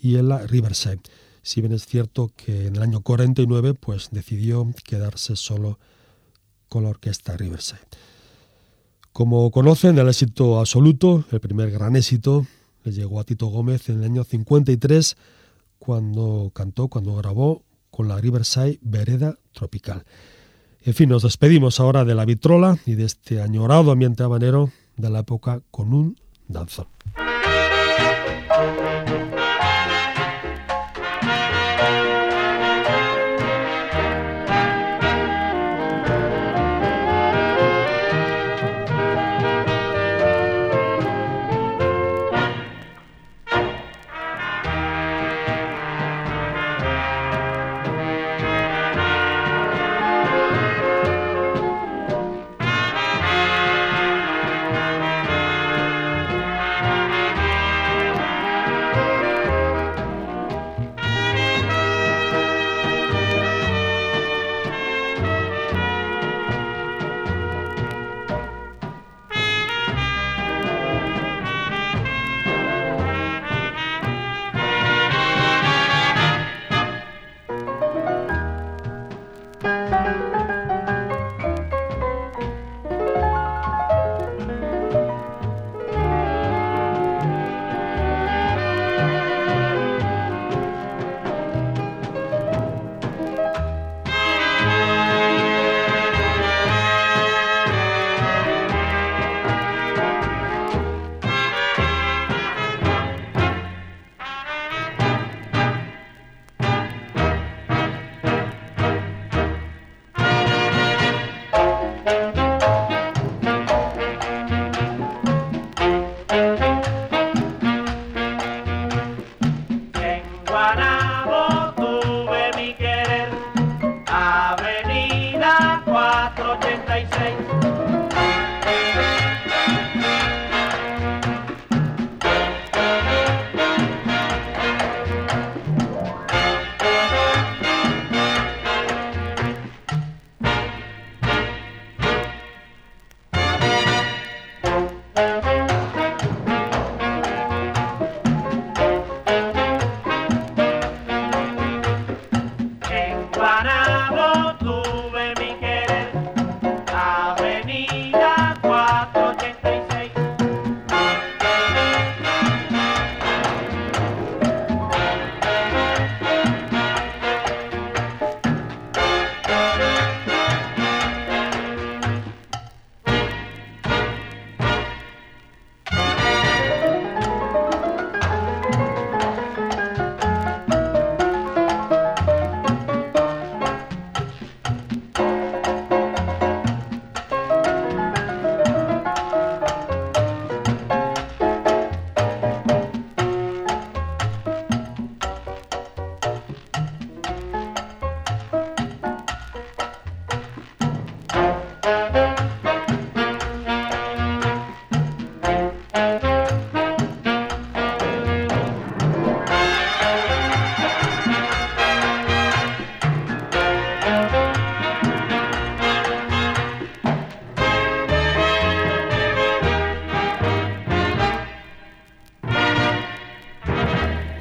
y 0.00 0.16
en 0.16 0.28
la 0.28 0.46
Riverside. 0.46 1.00
Si 1.42 1.60
bien 1.60 1.72
es 1.72 1.86
cierto 1.86 2.30
que 2.36 2.66
en 2.66 2.76
el 2.76 2.82
año 2.82 3.00
49 3.00 3.74
pues 3.74 4.08
decidió 4.10 4.68
quedarse 4.84 5.36
solo 5.36 5.78
con 6.68 6.84
la 6.84 6.90
orquesta 6.90 7.36
Riverside. 7.36 7.80
Como 9.12 9.50
conocen, 9.50 9.98
el 9.98 10.08
éxito 10.08 10.60
absoluto, 10.60 11.24
el 11.30 11.40
primer 11.40 11.70
gran 11.70 11.96
éxito, 11.96 12.46
le 12.86 12.92
llegó 12.92 13.18
a 13.18 13.24
Tito 13.24 13.46
Gómez 13.46 13.88
en 13.88 13.98
el 13.98 14.04
año 14.04 14.22
53 14.22 15.16
cuando 15.78 16.52
cantó, 16.54 16.86
cuando 16.86 17.16
grabó 17.16 17.64
con 17.90 18.06
la 18.06 18.16
Riverside 18.18 18.78
Vereda 18.80 19.38
Tropical. 19.52 20.04
En 20.82 20.94
fin, 20.94 21.08
nos 21.08 21.24
despedimos 21.24 21.80
ahora 21.80 22.04
de 22.04 22.14
la 22.14 22.24
vitrola 22.24 22.78
y 22.86 22.94
de 22.94 23.04
este 23.04 23.42
añorado 23.42 23.90
ambiente 23.90 24.22
habanero 24.22 24.70
de 24.96 25.10
la 25.10 25.20
época 25.20 25.62
con 25.72 25.92
un 25.92 26.16
danzón. 26.46 26.86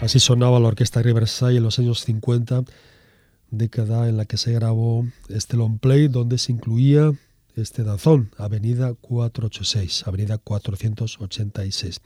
Así 0.05 0.19
sonaba 0.19 0.59
la 0.59 0.67
orquesta 0.67 1.01
Riverside 1.01 1.57
en 1.57 1.63
los 1.63 1.79
años 1.79 2.05
50, 2.05 2.63
década 3.49 4.07
en 4.07 4.17
la 4.17 4.25
que 4.25 4.37
se 4.37 4.53
grabó 4.53 5.07
este 5.29 5.57
long 5.57 5.79
play 5.79 6.09
donde 6.09 6.37
se 6.37 6.51
incluía 6.51 7.11
este 7.55 7.83
danzón, 7.83 8.29
Avenida 8.37 8.93
486, 8.93 10.03
Avenida 10.05 10.37
486. 10.37 12.01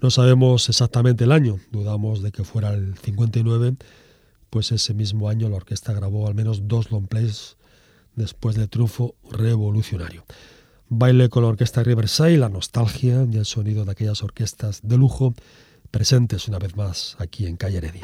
No 0.00 0.10
sabemos 0.10 0.70
exactamente 0.70 1.24
el 1.24 1.32
año, 1.32 1.60
dudamos 1.70 2.22
de 2.22 2.32
que 2.32 2.42
fuera 2.42 2.72
el 2.72 2.96
59, 2.96 3.74
pues 4.48 4.72
ese 4.72 4.94
mismo 4.94 5.28
año 5.28 5.50
la 5.50 5.56
orquesta 5.56 5.92
grabó 5.92 6.26
al 6.26 6.34
menos 6.34 6.68
dos 6.68 6.90
long 6.90 7.06
plays 7.06 7.58
después 8.16 8.56
del 8.56 8.70
triunfo 8.70 9.14
revolucionario. 9.30 10.24
baile 10.88 11.28
con 11.28 11.42
la 11.42 11.50
orquesta 11.50 11.82
Riverside, 11.82 12.38
la 12.38 12.48
nostalgia 12.48 13.26
y 13.30 13.36
el 13.36 13.44
sonido 13.44 13.84
de 13.84 13.92
aquellas 13.92 14.22
orquestas 14.22 14.80
de 14.82 14.96
lujo 14.96 15.34
presentes 15.90 16.48
una 16.48 16.58
vez 16.58 16.76
más 16.76 17.16
aquí 17.18 17.46
en 17.46 17.56
Calle 17.56 17.78
Heredia. 17.78 18.02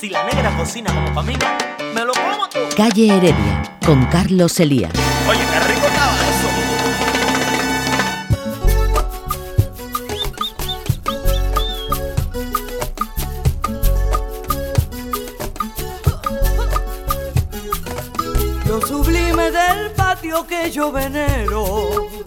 Si 0.00 0.08
la 0.10 0.24
negra 0.24 0.56
cocina 0.56 0.92
como 0.92 1.12
familia, 1.14 1.56
me 1.94 2.04
lo 2.04 2.12
como 2.12 2.48
todo. 2.48 2.68
Calle 2.76 3.08
Heredia, 3.08 3.78
con 3.84 4.04
Carlos 4.06 4.58
Elías. 4.60 4.92
Oye, 5.28 5.40
qué 5.52 5.60
rico 5.60 5.86
estaba 5.86 6.14
eso. 6.30 6.48
Lo 18.66 18.80
sublime 18.86 19.50
del 19.50 19.90
patio 19.92 20.46
que 20.46 20.70
yo 20.70 20.90
venero 20.90 22.24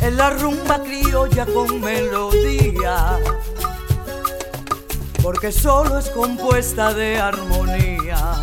es 0.00 0.14
la 0.14 0.30
rumba 0.30 0.82
criolla 0.82 1.46
con 1.46 1.80
melodía, 1.80 3.18
porque 5.22 5.52
solo 5.52 5.98
es 5.98 6.08
compuesta 6.10 6.94
de 6.94 7.18
armonía 7.18 8.34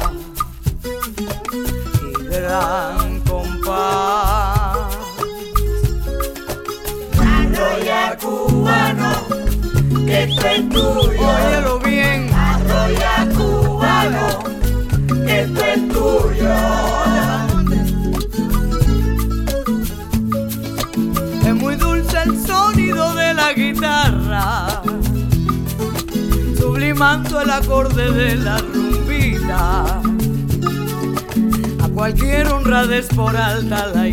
y 2.01 2.23
gran 2.25 3.21
compás. 3.21 4.95
Arroya 7.19 8.17
cubano, 8.21 9.11
que 10.05 10.23
esto 10.23 10.47
es 10.47 10.69
tuyo. 10.69 11.27
Óyelo 11.27 11.79
bien. 11.79 12.31
Arroya 12.33 13.27
cubano, 13.35 14.43
que 15.25 15.41
esto 15.41 15.65
es 15.65 15.87
tuyo. 15.89 17.56
El 22.27 22.45
sonido 22.45 23.13
de 23.15 23.33
la 23.33 23.53
guitarra, 23.53 24.81
sublimando 26.57 27.41
el 27.41 27.49
acorde 27.49 28.11
de 28.11 28.35
la 28.35 28.57
rumbita. 28.57 30.01
A 31.83 31.89
cualquier 31.93 32.47
honradez 32.47 33.07
por 33.15 33.35
alta 33.35 33.87
la 33.87 34.07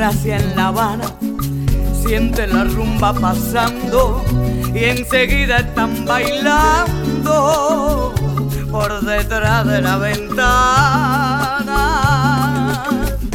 aristocracia 0.00 0.38
en 0.38 0.56
La 0.56 0.68
Habana 0.68 1.04
siente 1.92 2.46
la 2.46 2.64
rumba 2.64 3.12
pasando 3.12 4.24
y 4.74 4.84
enseguida 4.84 5.58
están 5.58 6.06
bailando 6.06 7.34
por 8.70 9.00
detrás 9.02 9.66
de 9.66 9.82
la 9.82 9.98
ventana. 9.98 10.46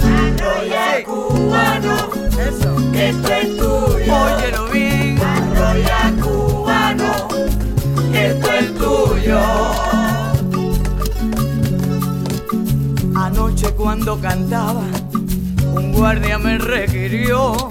Arroya 0.02 1.04
cubano, 1.06 1.96
eso, 2.32 2.76
esto 2.94 3.28
es 3.28 3.58
tuyo. 3.58 4.14
Óyelo 4.14 4.68
bien. 4.70 5.20
Arroya 5.22 6.14
cubano, 6.22 7.28
esto 8.12 8.52
es 8.52 8.74
tuyo. 8.76 9.40
Anoche 13.16 13.70
cuando 13.76 14.20
cantaba, 14.20 14.82
guardia 15.96 16.38
me 16.38 16.58
requirió 16.58 17.70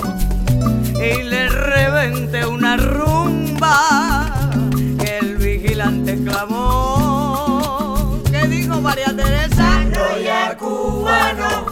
y 0.94 1.22
le 1.22 1.48
reventé 1.48 2.46
una 2.46 2.76
rumba 2.76 4.50
que 4.98 5.18
el 5.18 5.36
vigilante 5.36 6.18
clamó. 6.24 8.22
¿Qué 8.30 8.48
dijo 8.48 8.80
María 8.80 9.14
Teresa? 9.14 9.80
Arroya 9.80 10.56
cubano, 10.56 11.66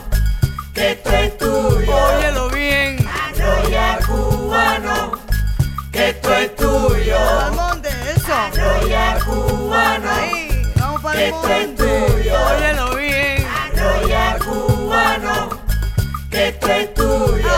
que 0.74 0.92
esto 0.92 1.10
es 1.10 1.38
tuyo. 1.38 1.96
Óyelo 2.18 2.50
bien. 2.50 2.98
Arroya 3.08 3.98
cubano, 4.06 5.12
que 5.90 6.08
esto 6.10 6.34
es 6.34 6.54
tuyo. 6.56 7.18
Monte, 7.54 7.88
eso. 8.14 8.32
Arroya 8.32 9.18
cubano, 9.24 10.10
Ahí, 10.10 10.62
vamos 10.76 11.02
para 11.02 11.18
que 11.18 11.28
el 11.28 11.34
esto 11.34 11.48
es 11.48 11.74
tuyo. 11.76 12.21
Esto 16.62 16.72
es 16.72 16.94
tuyo. 16.94 17.48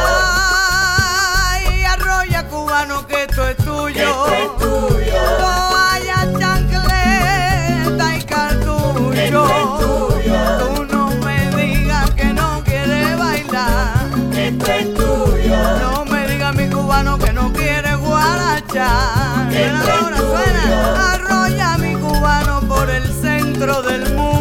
Ay, 1.47 1.85
arroya 1.85 2.47
cubano, 2.49 3.07
que 3.07 3.25
esto 3.25 3.47
es 3.49 3.57
tuyo. 3.59 3.93
Que 3.93 4.03
esto 4.03 4.33
es 4.33 4.57
tuyo. 4.57 5.21
Toalla, 5.39 6.39
chancleta 6.39 8.17
y 8.17 8.23
cartucho. 8.25 9.11
Que 9.11 9.25
esto 9.27 9.45
es 9.45 9.79
tuyo. 9.85 10.59
Tú 10.59 10.87
no 10.87 11.11
me 11.25 11.51
digas 11.57 12.11
que 12.13 12.25
no 12.33 12.63
quieres 12.65 13.19
bailar. 13.19 14.11
Que 14.33 14.49
esto 14.49 14.67
es 14.73 14.95
tuyo. 14.95 15.57
No 15.81 16.05
me 16.07 16.27
digas 16.29 16.55
mi 16.55 16.69
cubano 16.69 17.19
que 17.19 17.33
no 17.33 17.53
quiere 17.53 17.95
guarachar. 17.97 19.49
Que 19.51 19.67
esto 19.67 19.89
es 19.89 20.17
tuyo. 20.17 20.31
suena. 20.31 21.13
Arroya 21.15 21.79
mi 21.79 21.95
cubano 21.95 22.61
por 22.63 22.89
el 22.89 23.05
centro 23.21 23.83
del 23.83 24.15
mundo. 24.15 24.34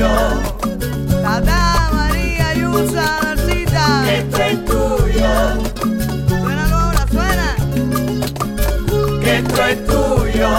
Tuyo. 0.00 1.22
Tata, 1.22 1.90
María, 1.92 2.54
Yusa, 2.54 3.20
Narcita. 3.22 4.14
Esto 4.16 4.42
es 4.42 4.64
tuyo. 4.64 5.32
Suena 6.28 6.64
ahora, 6.70 7.06
suena. 7.10 7.56
Que 9.20 9.38
esto 9.38 9.64
es 9.64 9.86
tuyo. 9.86 10.50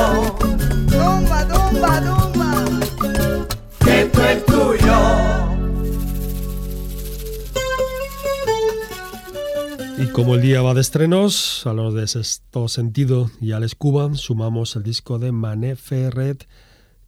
Tumba, 0.90 1.48
tumba, 1.48 2.02
tumba. 2.02 2.52
Que 3.84 4.02
esto 4.02 4.24
es 4.24 4.46
tuyo. 4.46 4.98
Y 9.98 10.08
como 10.14 10.36
el 10.36 10.42
día 10.42 10.62
va 10.62 10.74
de 10.74 10.82
estrenos, 10.82 11.66
a 11.66 11.74
los 11.74 11.94
de 11.94 12.08
Sexto 12.08 12.68
Sentido 12.68 13.32
y 13.40 13.52
Alex 13.54 13.76
Cuban 13.76 14.16
sumamos 14.16 14.76
el 14.76 14.84
disco 14.84 15.20
de 15.20 15.32
Mané 15.32 15.76
Ferret, 15.76 16.48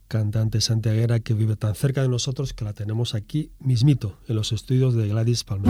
cantante 0.08 0.60
santiaguera 0.60 1.20
que 1.20 1.34
vive 1.34 1.56
tan 1.56 1.74
cerca 1.74 2.02
de 2.02 2.08
nosotros 2.08 2.52
que 2.52 2.64
la 2.64 2.72
tenemos 2.72 3.14
aquí 3.14 3.50
mismito, 3.58 4.18
en 4.28 4.36
los 4.36 4.52
estudios 4.52 4.94
de 4.94 5.08
Gladys 5.08 5.44
tardes. 5.44 5.68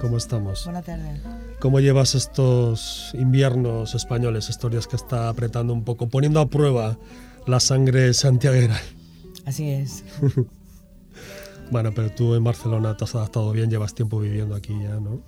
¿cómo 0.00 0.16
estamos? 0.16 0.64
Buenas 0.64 0.84
tardes. 0.84 1.20
¿Cómo 1.60 1.80
llevas 1.80 2.14
estos 2.14 3.12
inviernos 3.14 3.94
españoles, 3.94 4.50
estos 4.50 4.70
días 4.70 4.86
que 4.86 4.96
está 4.96 5.28
apretando 5.28 5.72
un 5.72 5.84
poco, 5.84 6.08
poniendo 6.08 6.40
a 6.40 6.48
prueba 6.48 6.98
la 7.46 7.60
sangre 7.60 8.12
santiaguera? 8.12 8.80
Así 9.46 9.70
es. 9.70 10.04
Bueno, 11.70 11.90
pero 11.94 12.10
tú 12.10 12.34
en 12.34 12.44
Barcelona 12.44 12.94
te 12.98 13.04
has 13.04 13.14
adaptado 13.14 13.50
bien, 13.50 13.70
llevas 13.70 13.94
tiempo 13.94 14.20
viviendo 14.20 14.54
aquí 14.54 14.74
ya, 14.82 15.00
¿no? 15.00 15.22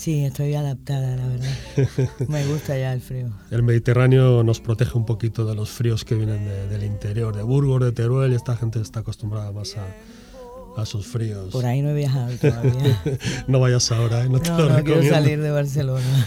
Sí, 0.00 0.24
estoy 0.24 0.54
adaptada, 0.54 1.14
la 1.14 1.26
verdad. 1.26 2.08
Me 2.28 2.46
gusta 2.46 2.74
ya 2.78 2.94
el 2.94 3.02
frío. 3.02 3.28
El 3.50 3.62
Mediterráneo 3.62 4.42
nos 4.42 4.58
protege 4.58 4.96
un 4.96 5.04
poquito 5.04 5.44
de 5.44 5.54
los 5.54 5.68
fríos 5.68 6.06
que 6.06 6.14
vienen 6.14 6.42
de- 6.46 6.68
del 6.68 6.84
interior, 6.84 7.36
de 7.36 7.42
Burgos, 7.42 7.82
de 7.84 7.92
Teruel, 7.92 8.32
y 8.32 8.34
esta 8.36 8.56
gente 8.56 8.80
está 8.80 9.00
acostumbrada 9.00 9.52
más 9.52 9.76
a, 9.76 10.80
a 10.80 10.86
sus 10.86 11.06
fríos. 11.06 11.50
Por 11.52 11.66
ahí 11.66 11.82
no 11.82 11.90
he 11.90 11.94
viajado 11.94 12.34
todavía. 12.40 13.02
no 13.46 13.60
vayas 13.60 13.92
ahora, 13.92 14.24
¿eh? 14.24 14.28
no 14.30 14.40
te 14.40 14.48
No, 14.48 14.58
lo 14.60 14.68
no 14.78 14.84
quiero 14.84 15.02
salir 15.02 15.38
de 15.38 15.50
Barcelona. 15.50 16.26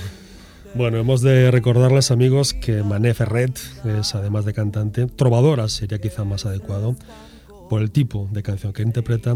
Bueno, 0.76 0.98
hemos 1.00 1.22
de 1.22 1.50
recordarles, 1.50 2.12
amigos, 2.12 2.54
que 2.54 2.84
Mané 2.84 3.16
Ferret 3.16 3.60
es, 3.86 4.14
además 4.14 4.46
de 4.46 4.54
cantante, 4.54 5.08
trovadora 5.08 5.68
sería 5.68 5.98
quizá 6.00 6.24
más 6.26 6.46
adecuado, 6.46 6.96
por 7.72 7.82
el 7.82 7.90
tipo 7.90 8.30
de 8.32 8.44
canción 8.44 8.72
que 8.72 8.84
interpreta. 8.84 9.36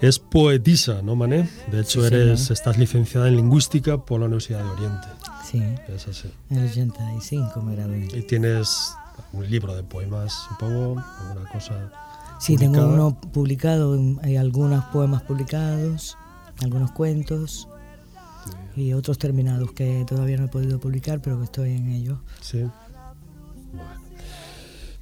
Es 0.00 0.18
poetisa, 0.18 1.02
¿no, 1.02 1.16
Mané? 1.16 1.48
De 1.72 1.80
hecho, 1.80 2.00
Sí, 2.00 2.06
eres, 2.06 2.40
señor. 2.40 2.52
estás 2.52 2.78
licenciada 2.78 3.28
en 3.28 3.36
Lingüística 3.36 3.98
por 3.98 4.20
la 4.20 4.26
Universidad 4.26 4.62
de 4.64 4.70
Oriente. 4.70 5.08
Sí, 5.44 5.62
Es 5.88 6.06
así. 6.06 6.30
en 6.50 6.58
el 6.58 6.70
85 6.70 7.62
me 7.62 7.74
gradué. 7.74 8.08
Y 8.14 8.22
tienes 8.22 8.92
un 9.32 9.48
libro 9.50 9.74
de 9.74 9.82
poemas, 9.82 10.32
supongo, 10.48 11.02
alguna 11.28 11.50
cosa. 11.50 11.90
Sí, 12.38 12.56
tengo 12.56 12.86
uno 12.86 13.18
publicado, 13.32 13.98
hay 14.22 14.36
algunos 14.36 14.84
poemas 14.86 15.22
publicados, 15.22 16.16
algunos 16.62 16.92
cuentos. 16.92 17.68
y 18.76 18.92
otros 18.92 19.18
terminados 19.18 19.72
que 19.72 20.04
todavía 20.06 20.36
no 20.36 20.44
he 20.44 20.48
podido 20.48 20.78
publicar, 20.78 21.20
pero 21.20 21.36
que 21.38 21.44
estoy 21.44 21.72
en 21.72 21.88
ellos. 21.90 22.18
Sí. 22.40 22.64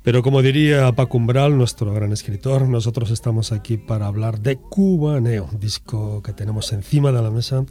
Pero 0.07 0.23
como 0.23 0.41
diría 0.41 0.93
Paco 0.93 1.17
Umbral, 1.17 1.59
nuestro 1.59 1.93
gran 1.93 2.13
escritor, 2.13 2.69
nosotros 2.69 3.11
estamos 3.11 3.51
aquí 3.51 3.77
para 3.77 4.07
hablar 4.07 4.39
de 4.39 4.55
Cubaneo, 4.57 5.51
disco 5.59 6.23
que 6.23 6.33
tenemos 6.33 6.73
encima 6.73 7.11
de 7.11 7.21
la 7.21 7.33
mesa 7.33 7.65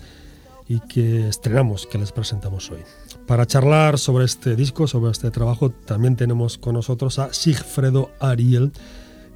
y 0.68 0.82
que 0.82 1.30
estrenamos, 1.30 1.88
que 1.88 1.98
les 1.98 2.12
presentamos 2.12 2.70
hoy. 2.72 2.80
Para 3.26 3.46
charlar 3.46 3.98
sobre 3.98 4.26
este 4.26 4.58
disco, 4.58 4.86
sobre 4.86 5.14
este 5.14 5.32
trabajo, 5.32 5.70
también 5.70 6.18
tenemos 6.18 6.58
con 6.58 6.74
nosotros 6.74 7.20
a 7.20 7.34
Sigfredo 7.34 8.12
Ariel, 8.20 8.74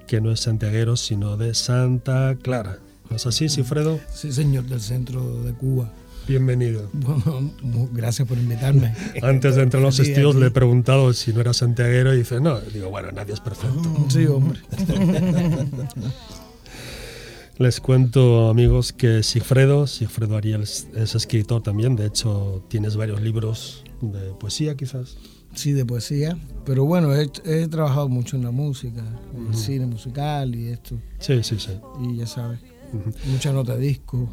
que 0.06 0.20
no 0.20 0.34
es 0.34 0.42
santiaguero, 0.42 0.98
sino 0.98 1.38
de 1.38 1.54
Santa 1.54 2.36
Clara. 2.42 2.80
¿No 3.10 3.16
es 3.16 3.26
así, 3.26 3.48
Sigfredo? 3.48 3.98
Sí, 4.14 4.34
señor, 4.34 4.66
del 4.66 4.82
centro 4.82 5.42
de 5.44 5.54
Cuba. 5.54 5.90
Bienvenido. 6.30 6.88
Bueno, 6.94 7.52
gracias 7.92 8.28
por 8.28 8.38
invitarme. 8.38 8.94
Antes 9.24 9.56
de 9.56 9.64
entrar 9.64 9.82
en 9.82 9.88
los 9.88 9.98
estudios 9.98 10.36
le 10.36 10.46
he 10.46 10.52
preguntado 10.52 11.12
si 11.14 11.34
no 11.34 11.42
era 11.42 11.54
santiaguero 11.54 12.14
y 12.14 12.20
dice, 12.20 12.40
no, 12.40 12.60
digo, 12.62 12.92
bueno, 12.92 13.12
nadie 13.12 13.34
es 13.34 13.40
perfecto. 13.40 14.06
Sí, 14.10 14.28
hombre. 14.28 14.60
Les 17.58 17.82
cuento, 17.82 18.48
amigos, 18.48 18.94
que 18.94 19.24
Sigfredo, 19.24 19.88
Sigfredo 19.88 20.38
Ariel 20.38 20.62
es, 20.62 20.88
es 20.96 21.16
escritor 21.16 21.64
también, 21.64 21.96
de 21.96 22.06
hecho 22.06 22.64
tienes 22.70 22.96
varios 22.96 23.22
libros 23.22 23.84
de 24.00 24.20
poesía 24.40 24.78
quizás. 24.78 25.18
Sí, 25.56 25.72
de 25.72 25.84
poesía. 25.84 26.38
Pero 26.64 26.86
bueno, 26.86 27.14
he, 27.16 27.28
he 27.44 27.68
trabajado 27.68 28.08
mucho 28.08 28.38
en 28.38 28.44
la 28.44 28.52
música, 28.52 29.02
en 29.36 29.48
el 29.48 29.56
cine 29.56 29.88
musical 29.88 30.54
y 30.54 30.68
esto. 30.68 30.96
Sí, 31.18 31.42
sí, 31.42 31.58
sí. 31.60 31.72
Y 32.04 32.18
ya 32.18 32.28
sabes, 32.28 32.60
Ujú. 32.94 33.12
mucha 33.32 33.52
nota 33.52 33.76
de 33.76 33.82
disco. 33.82 34.30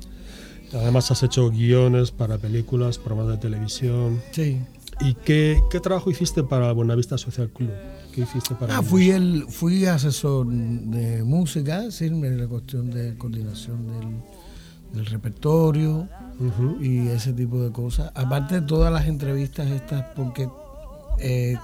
Además 0.75 1.11
has 1.11 1.23
hecho 1.23 1.51
guiones 1.51 2.11
para 2.11 2.39
películas, 2.39 2.99
programas 2.99 3.35
de 3.37 3.39
televisión. 3.41 4.21
Sí. 4.33 4.61
¿Y 5.01 5.15
qué, 5.15 5.61
qué 5.71 5.81
trabajo 5.81 6.11
hiciste 6.11 6.43
para 6.43 6.73
Buenavista 6.73 7.19
Social 7.19 7.51
Club? 7.51 7.71
¿Qué 8.15 8.23
hiciste 8.23 8.55
para 8.55 8.75
Ah, 8.75 8.79
ellos? 8.79 8.91
fui 8.91 9.11
el 9.11 9.45
fui 9.49 9.85
asesor 9.85 10.47
de 10.47 11.23
música, 11.23 11.91
sí, 11.91 12.07
en 12.07 12.39
la 12.39 12.47
cuestión 12.49 12.91
de 12.91 13.15
coordinación 13.19 13.87
del, 13.87 14.09
del 14.95 15.07
repertorio 15.07 16.09
y 16.81 17.09
ese 17.09 17.33
tipo 17.35 17.61
de 17.63 17.71
cosas. 17.73 18.11
Aparte 18.15 18.57
de 18.61 18.67
todas 18.67 18.91
las 18.93 19.07
entrevistas 19.07 19.69
estas, 19.71 20.03
porque 20.17 20.49
eh, 21.21 21.57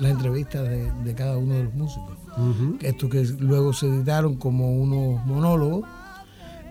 las 0.00 0.10
entrevistas 0.12 0.66
de, 0.68 0.90
de 1.04 1.14
cada 1.14 1.36
uno 1.36 1.54
de 1.54 1.64
los 1.64 1.74
músicos. 1.74 2.16
Esto 2.80 3.08
que 3.08 3.24
luego 3.40 3.72
se 3.72 3.86
editaron 3.88 4.36
como 4.36 4.72
unos 4.72 5.26
monólogos, 5.26 5.84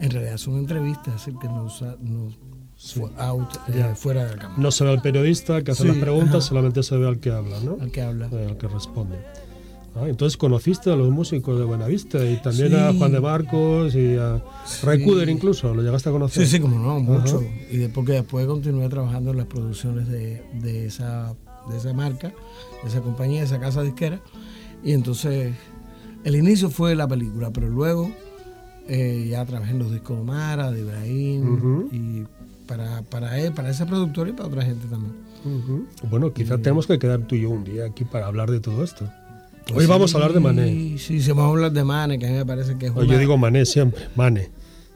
en 0.01 0.11
realidad 0.11 0.37
son 0.37 0.57
entrevistas, 0.57 1.15
así 1.15 1.31
que 1.41 1.47
no, 1.47 1.63
usa- 1.65 1.97
no 2.01 2.29
fu- 2.77 3.09
out, 3.17 3.49
eh, 3.69 3.93
fuera 3.95 4.25
de 4.25 4.31
la 4.35 4.37
cámara. 4.41 4.61
No 4.61 4.71
se 4.71 4.83
ve 4.83 4.91
al 4.91 5.01
periodista 5.01 5.63
que 5.63 5.71
hace 5.71 5.83
Sí, 5.83 5.87
las 5.89 5.97
preguntas, 5.97 6.35
ajá. 6.35 6.41
solamente 6.41 6.83
se 6.83 6.97
ve 6.97 7.07
al 7.07 7.19
que 7.19 7.31
habla, 7.31 7.59
¿no? 7.61 7.77
Al 7.81 7.91
que 7.91 8.01
habla. 8.01 8.27
Eh, 8.31 8.45
al 8.49 8.57
que 8.57 8.67
responde. 8.67 9.17
Ah, 9.95 10.07
entonces 10.07 10.37
conociste 10.37 10.91
a 10.91 10.95
los 10.95 11.09
músicos 11.09 11.57
de 11.57 11.65
Buenavista 11.65 12.23
y 12.23 12.35
también 12.37 12.69
Sí. 12.69 12.75
a 12.75 12.93
Juan 12.93 13.11
de 13.11 13.19
Marcos 13.19 13.95
y 13.95 14.15
a 14.15 14.43
Ray 14.83 15.03
Cooder 15.03 15.27
incluso, 15.27 15.73
¿lo 15.73 15.81
llegaste 15.81 16.09
a 16.09 16.11
conocer? 16.11 16.45
Sí, 16.45 16.51
sí, 16.57 16.59
como 16.59 16.77
no, 16.77 16.99
mucho. 16.99 17.37
Ajá. 17.37 17.47
Y 17.71 17.77
de- 17.77 17.89
porque 17.89 18.11
después 18.11 18.45
continué 18.45 18.87
trabajando 18.89 19.31
en 19.31 19.37
las 19.37 19.47
producciones 19.47 20.07
de, 20.07 20.43
de 20.61 20.85
esa, 20.85 21.33
de 21.71 21.77
esa 21.77 21.93
marca, 21.93 22.27
de 22.83 22.89
esa 22.89 23.01
compañía, 23.01 23.39
de 23.39 23.47
esa 23.47 23.59
casa 23.59 23.81
disquera. 23.81 24.21
Y 24.83 24.91
entonces, 24.91 25.55
el 26.23 26.35
inicio 26.35 26.69
fue 26.69 26.93
la 26.93 27.07
película, 27.07 27.49
pero 27.51 27.67
luego 27.67 28.11
eh, 28.87 29.27
ya 29.29 29.45
trabajé 29.45 29.71
en 29.71 29.79
los 29.79 29.91
discos 29.91 30.15
de 30.17 30.21
Omara, 30.23 30.71
de 30.71 30.81
Ibrahim, 30.81 31.53
Ujú. 31.53 31.89
y 31.91 32.23
para, 32.67 33.01
para 33.03 33.39
él, 33.39 33.53
para 33.53 33.69
ese 33.69 33.85
productor 33.85 34.27
y 34.29 34.31
para 34.33 34.47
otra 34.49 34.63
gente 34.63 34.87
también. 34.87 35.13
Ujú. 35.45 35.85
Bueno, 36.09 36.33
quizás 36.33 36.61
tenemos 36.61 36.87
que 36.87 36.97
quedar 36.99 37.19
tú 37.21 37.35
y 37.35 37.41
yo 37.41 37.49
un 37.49 37.63
día 37.63 37.85
aquí 37.85 38.03
para 38.03 38.27
hablar 38.27 38.49
de 38.51 38.59
todo 38.59 38.83
esto. 38.83 39.07
Hoy 39.73 39.85
vamos 39.85 40.13
a 40.13 40.17
hablar 40.17 40.33
de 40.33 40.39
Mané. 40.39 40.97
Sí, 40.97 41.21
sí, 41.21 41.29
vamos 41.29 41.45
a 41.45 41.49
hablar 41.49 41.71
de 41.71 41.83
Mané, 41.83 42.17
que 42.19 42.25
a 42.27 42.29
mí 42.31 42.35
me 42.37 42.45
parece 42.45 42.77
que 42.77 42.85
es 42.87 42.91
Oye, 42.91 43.05
una- 43.05 43.13
yo 43.13 43.19
digo 43.19 43.37
Mané 43.37 43.65
siempre, 43.65 44.07
Mané. 44.15 44.49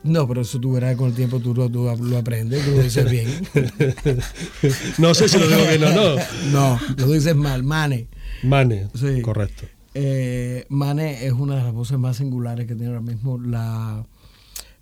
No, 0.03 0.27
pero 0.27 0.41
eso 0.41 0.59
tú 0.59 0.71
verás 0.73 0.95
con 0.95 1.09
el 1.09 1.13
tiempo, 1.13 1.39
tú 1.39 1.53
lo, 1.53 1.69
tú 1.69 1.83
lo 2.01 2.17
aprendes, 2.17 2.65
tú 2.65 2.71
lo 2.71 2.81
dices 2.81 3.09
bien. 3.11 3.27
no 4.97 5.13
sé 5.13 5.27
si 5.29 5.37
lo 5.37 5.47
digo 5.47 5.61
bien 5.69 5.83
o 5.83 5.89
no. 5.91 6.15
No, 6.51 6.79
lo 6.97 7.07
dices 7.11 7.35
mal, 7.35 7.63
Mane. 7.63 8.07
Mane, 8.43 8.87
Sí. 8.95 9.21
correcto. 9.21 9.65
Eh, 9.93 10.65
Mane 10.69 11.25
es 11.25 11.33
una 11.33 11.55
de 11.57 11.63
las 11.63 11.73
voces 11.73 11.97
más 11.97 12.17
singulares 12.17 12.65
que 12.67 12.75
tiene 12.75 12.87
ahora 12.87 13.01
mismo 13.01 13.37
la, 13.37 14.05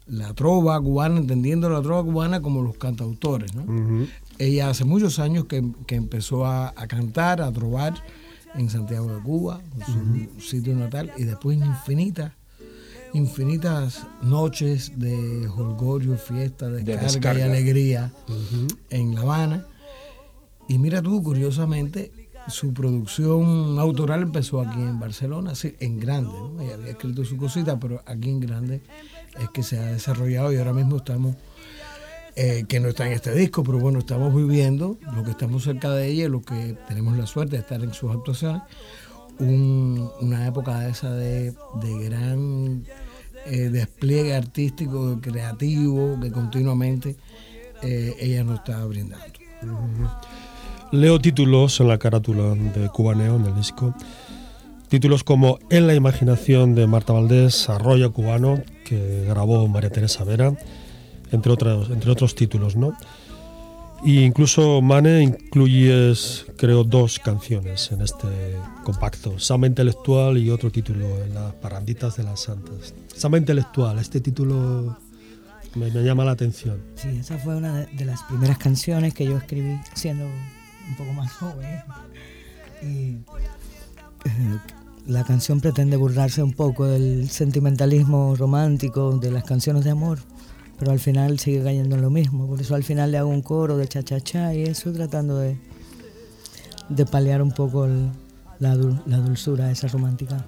la 0.07 0.33
trova 0.33 0.79
cubana, 0.81 1.17
entendiendo 1.17 1.69
la 1.69 1.81
trova 1.81 2.03
cubana 2.03 2.41
como 2.41 2.61
los 2.61 2.77
cantautores. 2.77 3.53
¿no? 3.55 4.05
Ella 4.37 4.69
hace 4.69 4.85
muchos 4.85 5.19
años 5.19 5.45
que, 5.45 5.63
que 5.87 5.95
empezó 5.95 6.45
a, 6.45 6.69
a 6.75 6.87
cantar, 6.87 7.41
a 7.41 7.51
trovar 7.51 7.93
en 8.55 8.69
Santiago 8.69 9.13
de 9.13 9.21
Cuba, 9.21 9.61
en 9.75 10.29
su 10.39 10.41
sitio 10.41 10.75
natal, 10.75 11.11
y 11.17 11.23
después 11.23 11.57
infinitas, 11.57 12.31
infinitas 13.13 14.05
noches 14.21 14.93
de 14.99 15.47
holgorio, 15.47 16.17
fiesta, 16.17 16.69
descarga, 16.69 17.01
descarga. 17.03 17.39
y 17.39 17.43
alegría 17.43 18.11
en 18.89 19.15
La 19.15 19.21
Habana. 19.21 19.65
Y 20.67 20.77
mira 20.77 21.01
tú, 21.01 21.21
curiosamente, 21.23 22.11
su 22.49 22.73
producción 22.73 23.77
autoral 23.79 24.21
empezó 24.23 24.61
aquí 24.61 24.79
en 24.81 24.99
Barcelona, 24.99 25.55
sí, 25.55 25.75
en 25.79 25.99
grande. 25.99 26.31
¿no? 26.31 26.61
Ella 26.61 26.75
había 26.75 26.91
escrito 26.91 27.23
su 27.25 27.37
cosita, 27.37 27.79
pero 27.79 28.01
aquí 28.05 28.29
en 28.29 28.39
grande 28.39 28.81
es 29.39 29.49
que 29.49 29.63
se 29.63 29.77
ha 29.79 29.85
desarrollado 29.85 30.51
y 30.53 30.57
ahora 30.57 30.73
mismo 30.73 30.97
estamos, 30.97 31.35
eh, 32.35 32.65
que 32.67 32.79
no 32.79 32.87
está 32.89 33.05
en 33.07 33.13
este 33.13 33.33
disco, 33.33 33.63
pero 33.63 33.79
bueno, 33.79 33.99
estamos 33.99 34.33
viviendo, 34.35 34.97
lo 35.15 35.23
que 35.23 35.31
estamos 35.31 35.63
cerca 35.63 35.91
de 35.91 36.07
ella 36.07 36.29
lo 36.29 36.41
que 36.41 36.77
tenemos 36.87 37.17
la 37.17 37.25
suerte 37.27 37.55
de 37.57 37.61
estar 37.61 37.83
en 37.83 37.93
sus 37.93 38.11
actuaciones, 38.11 38.61
un- 39.39 40.09
una 40.21 40.47
época 40.47 40.79
de 40.79 40.89
esa 40.91 41.11
de, 41.13 41.51
de 41.81 42.03
gran 42.09 42.83
eh, 43.45 43.69
despliegue 43.69 44.35
artístico, 44.35 45.19
creativo, 45.21 46.19
que 46.21 46.31
continuamente 46.31 47.15
eh, 47.81 48.15
ella 48.19 48.43
nos 48.43 48.59
está 48.59 48.83
brindando. 48.85 49.25
Leo 50.91 51.19
títulos 51.19 51.79
en 51.81 51.87
la 51.87 51.99
carátula 51.99 52.55
de 52.55 52.89
Cubaneo, 52.89 53.35
en 53.35 53.45
el 53.45 53.55
disco. 53.55 53.93
Títulos 54.87 55.23
como 55.23 55.59
En 55.69 55.85
la 55.85 55.93
imaginación 55.93 56.73
de 56.73 56.87
Marta 56.87 57.13
Valdés, 57.13 57.69
Arroyo 57.69 58.11
Cubano, 58.11 58.63
que 58.85 59.23
grabó 59.27 59.67
María 59.67 59.91
Teresa 59.91 60.23
Vera, 60.23 60.57
entre 61.31 61.51
otros, 61.51 61.91
entre 61.91 62.09
otros 62.09 62.33
títulos, 62.33 62.75
¿no? 62.75 62.97
Y 64.03 64.21
incluso 64.21 64.81
Mane 64.81 65.21
incluyes, 65.21 66.47
creo, 66.57 66.83
dos 66.83 67.19
canciones 67.19 67.91
en 67.91 68.01
este 68.01 68.27
compacto. 68.83 69.37
Sama 69.37 69.67
Intelectual 69.67 70.39
y 70.39 70.49
otro 70.49 70.71
título, 70.71 71.05
en 71.23 71.35
Las 71.35 71.53
Paranditas 71.53 72.17
de 72.17 72.23
las 72.23 72.39
Santas. 72.39 72.95
Sama 73.15 73.37
Intelectual, 73.37 73.99
este 73.99 74.21
título 74.21 74.97
me, 75.75 75.91
me 75.91 76.01
llama 76.01 76.25
la 76.25 76.31
atención. 76.31 76.81
Sí, 76.95 77.09
esa 77.19 77.37
fue 77.37 77.55
una 77.55 77.85
de 77.85 78.05
las 78.05 78.23
primeras 78.23 78.57
canciones 78.57 79.13
que 79.13 79.25
yo 79.25 79.37
escribí 79.37 79.77
siendo 79.93 80.25
un 80.89 80.95
poco 80.95 81.13
más 81.13 81.31
joven. 81.33 81.81
Y 82.81 83.17
eh, 84.25 84.57
la 85.07 85.23
canción 85.23 85.59
pretende 85.61 85.97
burlarse 85.97 86.43
un 86.43 86.53
poco 86.53 86.85
del 86.85 87.29
sentimentalismo 87.29 88.35
romántico 88.35 89.17
de 89.17 89.31
las 89.31 89.43
canciones 89.43 89.83
de 89.83 89.91
amor, 89.91 90.19
pero 90.77 90.91
al 90.91 90.99
final 90.99 91.39
sigue 91.39 91.63
cayendo 91.63 91.95
en 91.95 92.01
lo 92.01 92.09
mismo. 92.09 92.47
Por 92.47 92.61
eso 92.61 92.75
al 92.75 92.83
final 92.83 93.11
le 93.11 93.17
hago 93.17 93.29
un 93.29 93.41
coro 93.41 93.77
de 93.77 93.87
cha-cha-cha 93.87 94.53
y 94.53 94.63
eso 94.63 94.91
tratando 94.93 95.37
de, 95.37 95.57
de 96.89 97.05
paliar 97.05 97.41
un 97.41 97.51
poco 97.51 97.85
el- 97.85 98.09
la, 98.59 98.75
dul- 98.75 99.01
la 99.05 99.17
dulzura 99.17 99.71
esa 99.71 99.87
romántica 99.87 100.45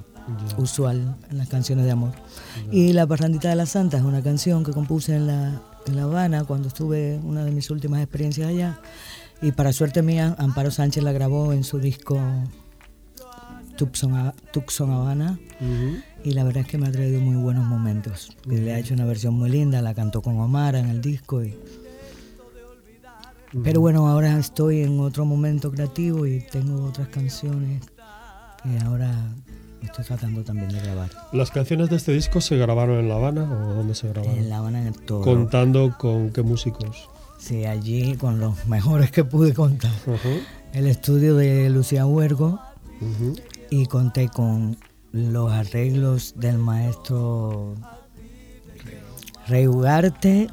usual 0.57 1.15
en 1.29 1.37
las 1.37 1.47
canciones 1.49 1.85
de 1.85 1.91
amor. 1.91 2.11
Y 2.71 2.93
La 2.93 3.07
Parrandita 3.07 3.49
de 3.49 3.55
la 3.55 3.65
Santa 3.65 3.97
es 3.97 4.03
una 4.03 4.21
canción 4.21 4.63
que 4.63 4.71
compuse 4.71 5.15
en 5.15 5.27
La, 5.27 5.61
en 5.87 5.95
la 5.95 6.03
Habana 6.03 6.43
cuando 6.43 6.67
estuve 6.67 7.19
una 7.23 7.43
de 7.43 7.51
mis 7.51 7.69
últimas 7.71 8.01
experiencias 8.01 8.47
allá. 8.47 8.79
Y 9.41 9.51
para 9.53 9.73
suerte 9.73 10.01
mía, 10.01 10.35
Amparo 10.37 10.69
Sánchez 10.71 11.03
la 11.03 11.11
grabó 11.11 11.51
en 11.53 11.63
su 11.63 11.79
disco 11.79 12.19
Tucson, 13.77 14.13
Ha- 14.15 14.33
Tucson 14.53 14.91
Habana. 14.91 15.39
Y 16.23 16.31
la 16.31 16.43
verdad 16.43 16.61
es 16.63 16.67
que 16.67 16.77
me 16.77 16.87
ha 16.87 16.91
traído 16.91 17.19
muy 17.21 17.35
buenos 17.35 17.65
momentos. 17.65 18.35
Le 18.45 18.73
ha 18.73 18.79
hecho 18.79 18.93
una 18.93 19.05
versión 19.05 19.33
muy 19.33 19.49
linda, 19.49 19.81
la 19.81 19.93
cantó 19.95 20.21
con 20.21 20.39
Omar 20.39 20.75
en 20.75 20.89
el 20.89 21.01
disco. 21.01 21.43
Y... 21.43 21.55
Pero 23.63 23.81
bueno, 23.81 24.07
ahora 24.07 24.37
estoy 24.37 24.81
en 24.81 24.99
otro 24.99 25.25
momento 25.25 25.71
creativo 25.71 26.25
y 26.27 26.39
tengo 26.51 26.85
otras 26.85 27.07
canciones 27.09 27.81
que 28.63 28.79
ahora 28.85 29.11
estoy 29.81 30.05
tratando 30.05 30.43
también 30.43 30.69
de 30.69 30.79
grabar. 30.79 31.09
¿Las 31.33 31.49
canciones 31.49 31.89
de 31.89 31.95
este 31.95 32.13
disco 32.13 32.39
se 32.41 32.55
grabaron 32.57 32.99
en 32.99 33.09
La 33.09 33.15
Habana 33.15 33.43
o 33.51 33.73
dónde 33.73 33.95
se 33.95 34.07
grabaron? 34.09 34.37
En 34.37 34.49
La 34.49 34.57
Habana, 34.59 34.81
en 34.81 34.87
el 34.87 34.99
Toro. 35.01 35.23
Contando 35.23 35.95
con 35.97 36.29
qué 36.31 36.43
músicos. 36.43 37.09
Sí, 37.41 37.65
allí 37.65 38.15
con 38.17 38.39
los 38.39 38.67
mejores 38.67 39.09
que 39.11 39.23
pude 39.23 39.53
contar. 39.53 39.91
El 40.73 40.85
estudio 40.85 41.35
de 41.35 41.69
Lucía 41.71 42.05
Huergo 42.05 42.61
y 43.71 43.87
conté 43.87 44.29
con 44.29 44.77
los 45.11 45.51
arreglos 45.51 46.35
del 46.37 46.59
maestro 46.59 47.75
Rey 49.47 49.67
Ugarte 49.67 50.49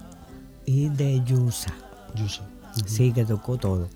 y 0.64 0.88
de 0.88 1.22
Yusa. 1.24 1.74
Yusa. 2.14 2.48
Sí, 2.86 3.12
que 3.12 3.26
tocó 3.26 3.58
todo. 3.58 3.88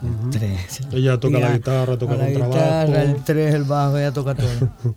El 0.00 0.30
tres. 0.30 0.80
Ella 0.92 1.18
toca 1.18 1.40
la 1.40 1.52
guitarra, 1.54 1.98
toca 1.98 2.14
la 2.14 2.28
el 2.28 2.36
guitarra, 2.36 3.02
el 3.02 3.16
tres, 3.24 3.52
el 3.52 3.64
bajo, 3.64 3.98
ella 3.98 4.12
toca 4.12 4.36
todo. 4.36 4.48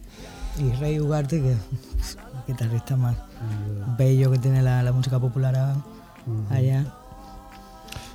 y 0.60 0.72
Rey 0.74 1.00
Ugarte, 1.00 1.42
que 1.42 1.54
es 1.54 1.58
el 2.48 2.54
guitarrista 2.54 2.96
más 2.96 3.18
bello 3.98 4.30
que 4.30 4.38
tiene 4.38 4.62
la, 4.62 4.84
la 4.84 4.92
música 4.92 5.20
popular 5.20 5.76
allá. 6.52 7.01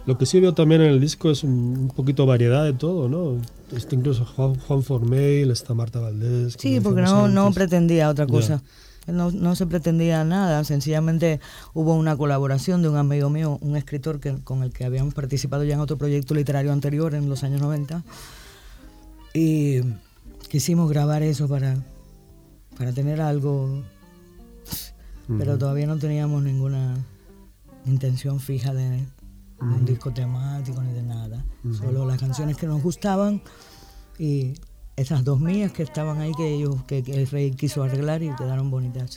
Lo 0.07 0.17
que 0.17 0.25
sí 0.25 0.39
veo 0.39 0.55
también 0.55 0.83
en 0.83 0.91
el 0.91 1.01
disco 1.01 1.31
es 1.31 1.43
un, 1.43 1.77
un 1.79 1.89
poquito 1.89 2.27
variedad 2.27 2.65
de 2.65 2.73
todo, 2.73 3.09
¿no? 3.09 3.41
Está 3.77 3.97
incluso 3.97 4.25
Juan, 4.25 4.55
Juan 4.55 4.85
Formail, 4.85 5.51
está 5.51 5.75
Marta 5.75 5.99
Valdés. 5.99 6.57
Sí, 6.59 6.81
porque 6.81 7.03
no, 7.03 7.29
no 7.29 7.51
pretendía 7.53 8.09
otra 8.09 8.27
cosa. 8.27 8.63
No, 9.09 9.31
no 9.31 9.55
se 9.55 9.67
pretendía 9.67 10.25
nada, 10.25 10.65
sencillamente 10.65 11.41
hubo 11.75 11.95
una 11.95 12.17
colaboración 12.17 12.83
de 12.83 12.89
un 12.89 12.97
amigo 12.97 13.31
mío, 13.31 13.57
un 13.61 13.77
escritor 13.77 14.19
que, 14.19 14.35
con 14.43 14.65
el 14.65 14.73
que 14.73 14.85
habíamos 14.85 15.15
participado 15.15 15.63
ya 15.63 15.75
en 15.75 15.81
otro 15.81 15.97
proyecto 15.97 16.35
literario 16.35 16.73
anterior 16.73 17.15
en 17.15 17.29
los 17.29 17.45
años 17.45 17.61
90 17.61 18.03
y 19.33 19.81
quisimos 20.49 20.91
grabar 20.91 21.23
eso 21.23 21.47
para, 21.47 21.77
para 22.77 22.93
tener 22.93 23.21
algo, 23.21 23.85
pero 25.39 25.57
todavía 25.57 25.87
no 25.87 25.99
teníamos 25.99 26.43
ninguna 26.43 26.97
intención 27.85 28.41
fija 28.41 28.75
de, 28.75 29.05
de 29.61 29.67
un 29.67 29.85
disco 29.85 30.13
temático 30.13 30.83
ni 30.83 30.93
de 30.93 31.03
nada, 31.03 31.45
solo 31.79 32.05
las 32.05 32.19
canciones 32.19 32.57
que 32.57 32.67
nos 32.67 32.83
gustaban 32.83 33.41
y 34.19 34.55
esas 34.97 35.25
dos 35.25 35.41
mías 35.41 35.73
que 35.73 35.83
estaban 35.83 36.21
ahí 36.21 36.33
que 36.35 36.55
ellos 36.55 36.83
que, 36.87 37.03
que 37.03 37.15
el 37.15 37.27
rey 37.27 37.51
quiso 37.53 37.83
arreglar 37.83 38.23
y 38.23 38.35
quedaron 38.35 38.71
bonitas. 38.71 39.17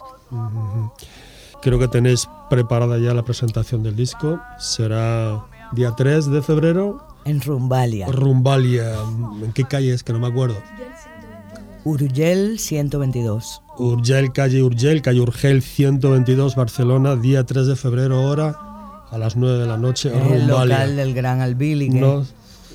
Creo 1.62 1.80
que 1.80 1.88
tenéis 1.88 2.28
preparada 2.50 2.98
ya 2.98 3.14
la 3.14 3.24
presentación 3.24 3.84
del 3.84 3.96
disco. 3.96 4.40
Será 4.60 5.46
día 5.74 5.94
3 5.96 6.28
de 6.28 6.42
febrero. 6.42 7.06
En 7.26 7.42
Rumbalia. 7.42 8.08
Rumbalia. 8.08 8.94
¿En 9.44 9.52
qué 9.52 9.66
calle 9.66 9.94
es? 9.94 10.04
Que 10.04 10.14
no 10.14 10.20
me 10.20 10.28
acuerdo. 10.28 10.56
Urgel 11.84 12.60
122. 12.60 13.62
Urgel, 13.78 14.32
calle 14.32 14.64
Urgel, 14.64 15.02
calle 15.02 15.22
Urgel 15.22 15.62
122, 15.62 16.56
Barcelona, 16.56 17.16
día 17.16 17.46
3 17.46 17.68
de 17.68 17.76
febrero, 17.78 18.22
hora 18.22 18.69
a 19.12 19.18
las 19.18 19.36
9 19.36 19.60
de 19.60 19.66
la 19.68 19.78
noche. 19.78 20.10
Es 20.10 20.32
el 20.32 20.48
local 20.48 20.96
del 20.96 21.14
gran 21.14 21.42
Albili. 21.42 21.90
No, 21.90 22.26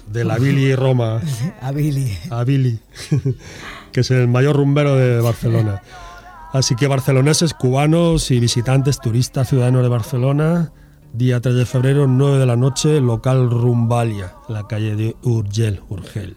de 0.06 0.24
la 0.24 0.38
Billy 0.38 0.74
Roma. 0.74 1.20
A 1.60 1.72
Billy. 1.72 2.16
a 2.30 2.44
Billy, 2.44 2.78
que 3.92 4.00
es 4.00 4.10
el 4.10 4.28
mayor 4.28 4.56
rumbero 4.56 4.96
de 4.96 5.20
Barcelona. 5.20 5.82
Así 6.52 6.76
que 6.76 6.86
barceloneses, 6.86 7.52
cubanos 7.52 8.30
y 8.30 8.38
visitantes, 8.38 9.00
turistas, 9.00 9.48
ciudadanos 9.48 9.82
de 9.82 9.88
Barcelona, 9.88 10.70
día 11.12 11.40
3 11.40 11.54
de 11.54 11.66
febrero, 11.66 12.06
9 12.06 12.38
de 12.38 12.46
la 12.46 12.54
noche, 12.54 13.00
local 13.00 13.50
Rumbalia, 13.50 14.34
en 14.48 14.54
la 14.54 14.66
calle 14.68 14.94
de 14.94 15.16
Urgel, 15.22 15.80
Urgel. 15.88 16.36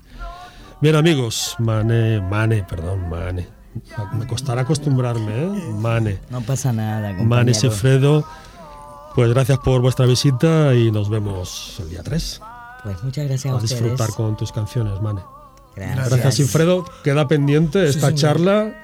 Bien 0.81 0.95
amigos, 0.95 1.55
Mane, 1.59 2.19
Mane, 2.21 2.63
perdón, 2.67 3.09
Mane. 3.09 3.47
Me 4.13 4.25
costará 4.25 4.61
acostumbrarme, 4.61 5.43
¿eh? 5.43 5.71
Mane. 5.79 6.17
No 6.31 6.41
pasa 6.41 6.73
nada. 6.73 7.09
Mane 7.09 7.17
compañero. 7.19 7.59
Sefredo, 7.59 8.25
pues 9.17 9.33
gracias 9.33 9.57
por 9.57 9.81
vuestra 9.81 10.05
visita 10.05 10.75
y 10.75 10.91
nos 10.91 11.09
vemos 11.09 11.77
el 11.79 11.89
día 11.89 12.03
3. 12.03 12.39
Pues 12.83 13.03
muchas 13.03 13.25
gracias 13.27 13.51
a 13.51 13.55
A 13.55 13.59
ustedes. 13.59 13.81
disfrutar 13.81 14.11
con 14.15 14.37
tus 14.37 14.51
canciones, 14.51 15.01
Mane. 15.01 15.21
Gracias. 15.75 16.09
Gracias, 16.09 16.35
Sinfredo. 16.35 16.85
Queda 17.03 17.27
pendiente 17.27 17.81
Sí, 17.91 17.97
esta 17.97 18.07
señor. 18.09 18.19
charla 18.21 18.83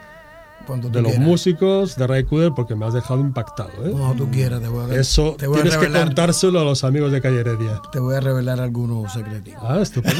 de 0.91 1.01
los 1.03 1.17
músicos 1.19 1.95
de 1.97 2.07
Ray 2.07 2.23
Kuder 2.23 2.51
porque 2.55 2.73
me 2.73 2.86
has 2.88 2.93
dejado 2.95 3.19
impactado. 3.19 3.69
¿eh? 3.86 3.91
Cuando 3.91 4.15
tú 4.25 4.31
quieras, 4.31 4.59
te 4.59 4.67
voy 4.69 4.89
a 4.91 4.95
Eso 4.99 5.36
te 5.38 5.45
voy 5.45 5.59
a 5.59 5.61
tienes 5.61 5.77
que 5.79 5.86
revelar- 5.88 6.05
contárselo 6.07 6.59
a 6.59 6.63
los 6.63 6.84
amigos 6.84 7.11
de 7.11 7.21
Calle 7.21 7.41
Heredia. 7.41 7.79
Te 7.91 7.99
voy 7.99 8.15
a 8.15 8.19
revelar 8.19 8.59
algunos 8.59 9.13
secretos. 9.13 9.53
Ah, 9.61 9.79
estupendo. 9.81 10.19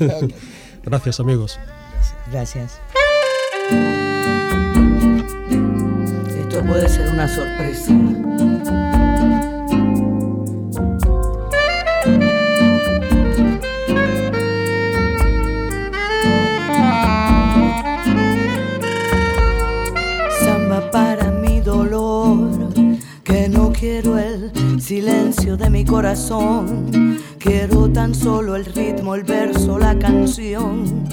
Gracias, 0.84 1.20
amigos. 1.20 1.58
Gracias. 2.32 2.80
Esto 6.36 6.62
puede 6.64 6.88
ser 6.88 7.08
una 7.10 7.28
sorpresa. 7.28 7.92
Quiero 23.78 24.18
el 24.18 24.50
silencio 24.80 25.56
de 25.56 25.70
mi 25.70 25.84
corazón. 25.84 27.18
Quiero 27.38 27.90
tan 27.90 28.14
solo 28.14 28.56
el 28.56 28.64
ritmo, 28.64 29.14
el 29.14 29.22
verso, 29.22 29.78
la 29.78 29.98
canción, 29.98 31.04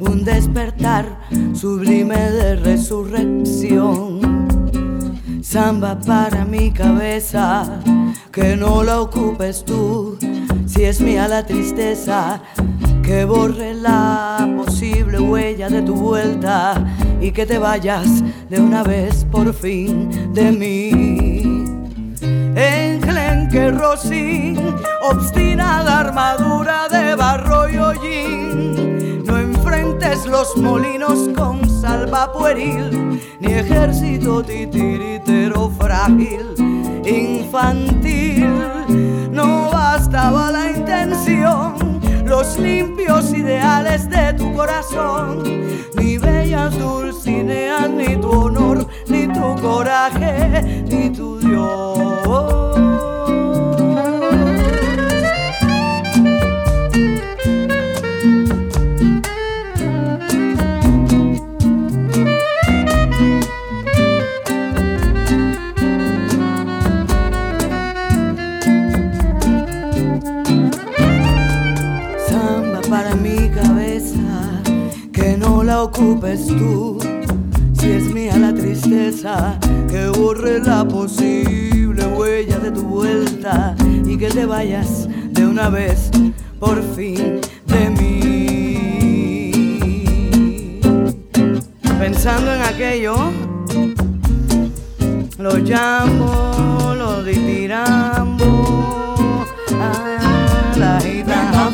un 0.00 0.24
despertar 0.24 1.20
sublime 1.54 2.16
de 2.16 2.56
resurrección. 2.56 4.20
Samba 5.42 5.98
para 5.98 6.44
mi 6.44 6.70
cabeza, 6.70 7.80
que 8.32 8.56
no 8.56 8.82
la 8.82 9.00
ocupes 9.00 9.64
tú, 9.64 10.18
si 10.66 10.84
es 10.84 11.00
mía 11.00 11.26
la 11.28 11.46
tristeza, 11.46 12.42
que 13.02 13.24
borre 13.24 13.74
la 13.74 14.46
posible 14.56 15.18
huella 15.20 15.70
de 15.70 15.80
tu 15.82 15.94
vuelta 15.94 16.84
y 17.20 17.30
que 17.30 17.46
te 17.46 17.58
vayas 17.58 18.22
de 18.50 18.60
una 18.60 18.82
vez 18.82 19.24
por 19.30 19.54
fin 19.54 20.10
de 20.34 20.52
mí. 20.52 21.27
Enclenque 22.54 23.70
Rosín, 23.70 24.58
obstinada 25.02 26.00
armadura 26.00 26.88
de 26.88 27.14
barro 27.14 27.68
y 27.68 27.78
hollín. 27.78 29.24
No 29.24 29.38
enfrentes 29.38 30.26
los 30.26 30.56
molinos 30.56 31.28
con 31.36 31.68
salva 31.68 32.32
pueril, 32.32 33.20
ni 33.40 33.52
ejército 33.52 34.42
titiritero 34.42 35.70
frágil, 35.78 36.54
infantil. 37.04 38.62
No 39.30 39.70
bastaba 39.70 40.50
la 40.50 40.70
intención, 40.70 41.74
los 42.28 42.58
limpios 42.58 43.32
ideales 43.32 44.08
de 44.10 44.34
tu 44.34 44.52
corazón, 44.52 45.42
ni 45.96 46.18
bellas 46.18 46.78
dulcineas, 46.78 47.88
ni 47.90 48.16
tu 48.16 48.30
honor, 48.30 48.86
ni 49.06 49.26
tu 49.28 49.56
coraje, 49.60 50.84
ni 50.88 51.10
tu 51.10 51.38
Dios. 51.38 52.57
No 75.98 76.04
la 76.04 76.12
ocupes 76.12 76.46
tú. 76.46 76.98
Si 77.78 77.90
es 77.90 78.04
mía 78.12 78.36
la 78.36 78.54
tristeza, 78.54 79.58
que 79.88 80.08
borre 80.08 80.60
la 80.60 80.86
posible 80.86 82.06
huella 82.06 82.58
de 82.58 82.70
tu 82.70 82.82
vuelta 82.82 83.74
y 84.04 84.16
que 84.16 84.28
te 84.28 84.46
vayas 84.46 85.08
de 85.30 85.46
una 85.46 85.68
vez 85.68 86.10
por 86.58 86.82
fin 86.94 87.40
de 87.66 87.90
mí. 87.90 88.40
Pensando 91.98 92.54
en 92.54 92.62
aquello, 92.62 93.16
lo 95.38 95.56
llamo, 95.58 96.94
lo 96.96 97.22
ditiramo, 97.22 98.64
a 99.80 99.92
la 100.76 101.00
gitana 101.00 101.70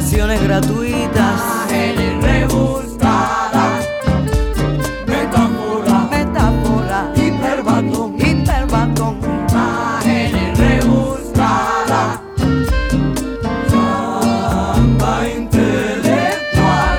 Gratuitas. 0.00 1.40
rebuscada. 2.22 3.78
Metáfora. 5.06 6.08
Metáfora. 6.10 7.12
Hiperbatón. 7.14 8.16
Hiperbatón. 8.18 9.18
Imágenes 9.50 10.58
rebuscadas. 10.58 12.20
Samba 13.70 15.28
intelectual. 15.28 16.98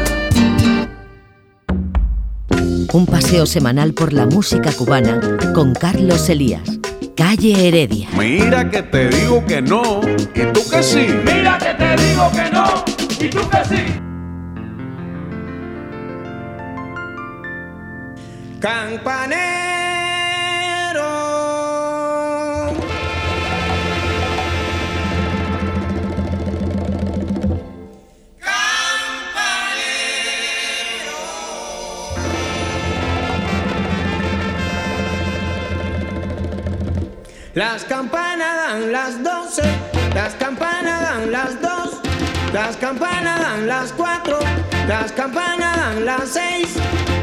Un 2.94 3.06
paseo 3.08 3.48
semanal 3.48 3.94
por 3.94 4.14
la 4.14 4.28
música 4.28 4.72
cubana 4.72 5.20
con 5.54 5.74
Carlos 5.74 6.30
Elías. 6.30 6.82
Calle 7.16 7.68
Heredia. 7.68 8.10
Mira 8.18 8.70
que 8.70 8.82
te 8.84 9.10
digo 9.10 9.46
que 9.46 9.62
no, 9.62 10.02
y 10.34 10.42
tú 10.54 10.62
que 10.70 10.82
sí. 10.82 11.08
Mira 11.26 11.58
que 11.58 11.74
te 11.74 11.96
digo 12.04 12.32
que 12.32 12.50
no, 12.50 12.51
y 13.24 13.30
tú 13.30 13.40
sí. 13.70 13.86
Campanero. 18.60 19.42
Campanero. 28.40 28.72
Las 37.54 37.84
campanas 37.84 38.56
dan 38.56 38.92
las 38.92 39.24
doce, 39.24 39.64
las 40.16 40.34
campanas 40.36 41.02
dan 41.02 41.32
las 41.32 41.62
doce 41.62 41.71
las 42.54 42.76
campanas 42.78 43.40
dan 43.40 43.68
las 43.68 43.94
cuatro, 43.94 44.40
las 44.88 45.12
campanas 45.14 45.78
dan 45.78 46.06
las 46.06 46.30
seis. 46.30 47.21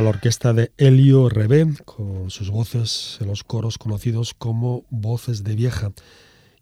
La 0.00 0.08
orquesta 0.08 0.54
de 0.54 0.72
Helio 0.78 1.28
Rebé, 1.28 1.66
con 1.84 2.30
sus 2.30 2.48
voces 2.48 3.18
en 3.20 3.26
los 3.26 3.44
coros 3.44 3.76
conocidos 3.76 4.32
como 4.32 4.86
voces 4.88 5.44
de 5.44 5.54
vieja, 5.54 5.92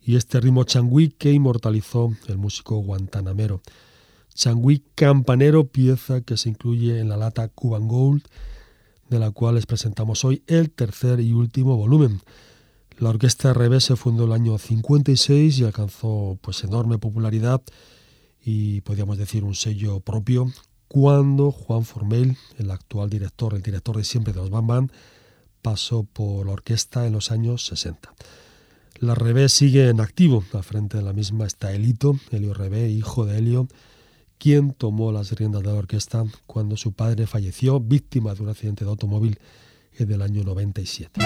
y 0.03 0.17
este 0.17 0.41
ritmo 0.41 0.65
changüí 0.65 1.11
que 1.11 1.31
inmortalizó 1.31 2.13
el 2.27 2.37
músico 2.37 2.79
guantanamero. 2.79 3.63
Changüí 4.35 4.83
campanero, 4.97 5.69
pieza 5.69 6.21
que 6.23 6.37
se 6.37 6.49
incluye 6.49 6.99
en 6.99 7.09
la 7.09 7.17
lata 7.17 7.47
Cuban 7.47 7.87
Gold, 7.87 8.25
de 9.09 9.21
la 9.21 9.31
cual 9.31 9.55
les 9.55 9.67
presentamos 9.67 10.25
hoy 10.25 10.43
el 10.49 10.73
tercer 10.73 11.21
y 11.21 11.33
último 11.33 11.77
volumen. 11.77 12.21
La 12.99 13.11
orquesta 13.11 13.55
Rebé 13.55 13.81
se 13.81 13.95
fundó 13.95 14.25
el 14.25 14.33
año 14.33 14.59
56 14.59 15.61
y 15.61 15.65
alcanzó 15.65 16.39
pues 16.41 16.65
enorme 16.65 16.99
popularidad 16.99 17.63
y 18.45 18.81
podríamos 18.81 19.17
decir 19.17 19.45
un 19.45 19.55
sello 19.55 20.01
propio 20.01 20.51
cuando 20.89 21.53
Juan 21.53 21.85
Formel, 21.85 22.37
el 22.59 22.71
actual 22.71 23.11
director, 23.11 23.55
el 23.55 23.63
director 23.63 23.97
de 23.97 24.05
siempre 24.05 24.33
de 24.33 24.41
los 24.41 24.51
Bam 24.51 24.67
Bam, 24.67 24.89
pasó 25.63 26.05
por 26.05 26.47
la 26.47 26.53
orquesta 26.53 27.07
en 27.07 27.13
los 27.13 27.31
años 27.31 27.67
60. 27.67 28.13
La 29.01 29.15
Rebé 29.15 29.49
sigue 29.49 29.89
en 29.91 30.01
activo, 30.01 30.43
al 30.53 30.65
frente 30.65 30.97
de 30.97 31.05
la 31.05 31.13
misma 31.13 31.47
está 31.47 31.73
Elito, 31.73 32.19
Helio 32.33 32.55
Rebé, 32.55 32.89
hijo 32.89 33.27
de 33.27 33.39
Helio, 33.39 33.69
quien 34.39 34.73
tomó 34.73 35.13
las 35.13 35.33
riendas 35.33 35.63
de 35.63 35.69
la 35.69 35.75
orquesta 35.75 36.25
cuando 36.47 36.77
su 36.77 36.93
padre 36.93 37.27
falleció 37.27 37.81
víctima 37.81 38.35
de 38.35 38.43
un 38.43 38.49
accidente 38.49 38.85
de 38.85 38.91
automóvil 38.91 39.39
en 39.99 40.11
el 40.11 40.23
año 40.23 40.43
97. 40.43 41.21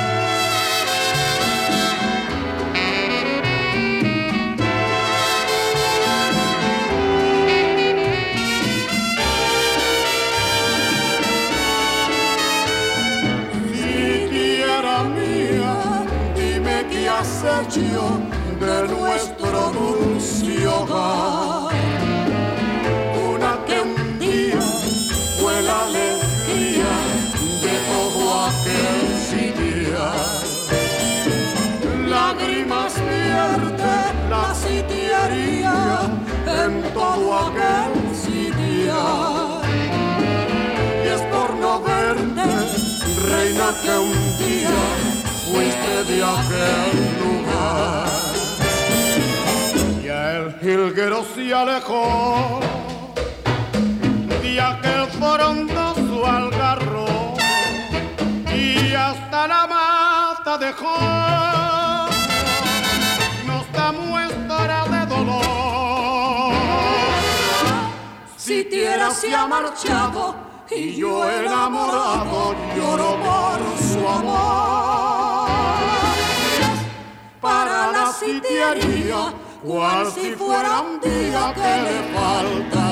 Que 43.80 43.90
un 43.90 44.38
día 44.38 44.80
fuiste 45.46 45.94
de 46.12 46.22
aquel 46.22 46.94
lugar. 47.22 48.06
Ya 50.04 50.20
el 50.36 50.46
jilguero 50.60 51.24
se 51.34 51.54
alejó 51.54 52.60
de 54.42 54.60
aquel 54.60 55.06
frondoso 55.18 56.26
algarro 56.26 57.34
y 58.54 58.94
hasta 58.94 59.48
la 59.48 59.66
mata 59.66 60.58
dejó 60.58 60.98
nos 63.46 63.72
da 63.72 63.92
muestra 63.92 64.84
de 64.92 65.06
dolor. 65.06 66.52
Si 68.36 68.64
tierra 68.64 69.10
se 69.10 69.34
ha 69.34 69.46
marchado 69.46 70.51
y 70.74 70.94
yo 70.96 71.28
enamorado 71.28 72.54
lloro 72.74 73.16
por 73.24 73.60
su 73.78 74.08
amor. 74.08 75.50
Para 77.40 77.92
la 77.92 78.12
sitiería, 78.12 79.34
cual 79.64 80.06
si 80.12 80.32
fuera 80.32 80.80
un 80.80 81.00
día 81.00 81.52
que 81.54 81.82
le 81.86 81.98
falta 82.14 82.91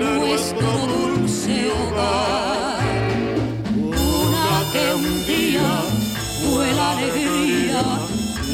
nuestro 0.00 0.68
dulce 0.86 1.70
hogar. 1.70 2.80
Una 3.76 4.48
que 4.72 4.94
un 4.94 5.26
día 5.26 5.70
fue 6.40 6.72
la 6.72 6.92
alegría 6.92 7.82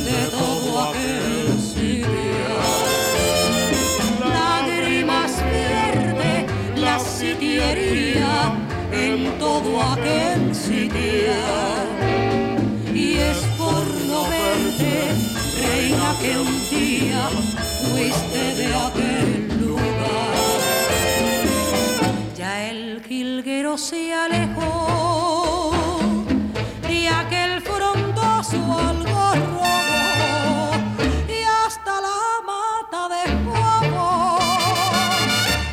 de 0.08 0.20
todo 0.36 0.80
aquel 0.88 1.58
sitio. 1.60 2.50
Lágrimas 4.28 5.32
pierde 5.50 6.46
la 6.76 6.98
sitiería 6.98 8.52
en 8.92 9.38
todo 9.38 9.82
aquel 9.82 10.54
sitio. 10.54 11.36
Y 12.92 13.14
es 13.14 13.38
por 13.56 13.84
no 14.08 14.24
verte, 14.28 14.94
reina, 15.62 16.14
que 16.20 16.38
un 16.38 16.54
día 16.70 17.28
fuiste 17.82 18.54
de 18.56 18.74
aquel 18.74 19.35
se 23.76 24.14
alejó 24.14 25.70
de 26.88 27.08
aquel 27.08 27.60
frondoso 27.60 28.56
algarrobo 28.56 29.66
y 31.28 31.42
hasta 31.44 32.00
la 32.00 32.40
mata 32.46 33.08
de 33.14 33.24
fuego 33.44 34.38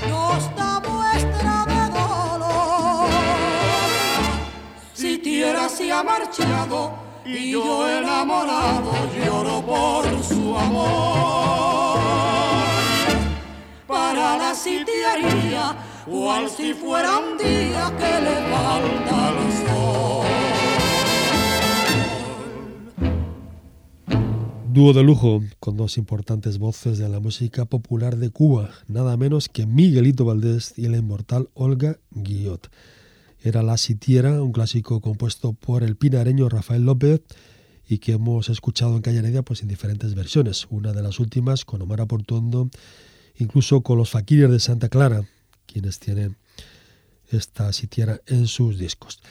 nos 0.10 0.56
da 0.56 0.82
muestra 0.82 1.66
de 1.66 1.84
dolor. 1.98 3.10
Si 4.94 5.18
tierra 5.20 5.70
se 5.70 5.92
ha 5.92 6.04
marchado 6.04 6.96
y 7.26 7.52
yo 7.52 7.88
enamorado 7.90 8.92
lloro 9.18 9.62
por 9.66 10.24
su 10.24 10.58
amor. 10.58 12.00
Para 13.88 14.38
la 14.38 14.54
sitiaría, 14.54 15.76
cual 16.06 16.50
si 16.50 16.74
fuera 16.74 17.20
un 17.20 17.38
día 17.38 17.92
que 17.98 18.22
le 18.22 18.36
falta 18.52 19.30
el 19.30 19.52
sol. 19.68 20.28
Dúo 24.74 24.94
de 24.94 25.04
lujo 25.04 25.44
con 25.60 25.78
dos 25.78 25.98
importantes 25.98 26.58
voces 26.58 26.98
de 26.98 27.08
la 27.08 27.20
música 27.20 27.66
popular 27.66 28.18
de 28.18 28.32
Cuba, 28.32 28.72
nada 28.88 29.16
menos 29.18 29.48
que 29.48 29.68
Miguelito 29.68 30.26
Valdés 30.26 30.74
y 30.78 30.88
la 30.88 30.98
inmortal 30.98 31.50
Olga 31.54 32.00
Guillot. 32.12 32.70
Era 33.40 33.62
La 33.62 33.78
Sitiera, 33.78 34.42
un 34.42 34.52
clásico 34.52 35.00
compuesto 35.00 35.54
por 35.54 35.84
el 35.84 35.96
pinareño 35.96 36.50
Rafael 36.50 36.86
López 36.86 37.22
y 37.88 38.00
que 38.00 38.14
hemos 38.14 38.50
escuchado 38.50 38.96
en 38.96 39.02
Calle 39.02 39.20
Heredia 39.20 39.44
pues, 39.44 39.62
en 39.62 39.68
diferentes 39.68 40.16
versiones. 40.16 40.66
Una 40.70 40.92
de 40.92 41.04
las 41.04 41.20
últimas 41.20 41.66
con 41.66 41.82
Omar 41.82 42.02
Aportuondo, 42.02 42.70
incluso 43.36 43.82
con 43.82 43.98
los 43.98 44.10
Faquires 44.10 44.50
de 44.50 44.60
Santa 44.60 44.90
Clara, 44.90 45.24
quienes 45.66 46.00
tienen 46.00 46.38
esta 47.30 47.72
Sitiera 47.74 48.22
en 48.28 48.48
sus 48.48 48.78
discos. 48.78 49.22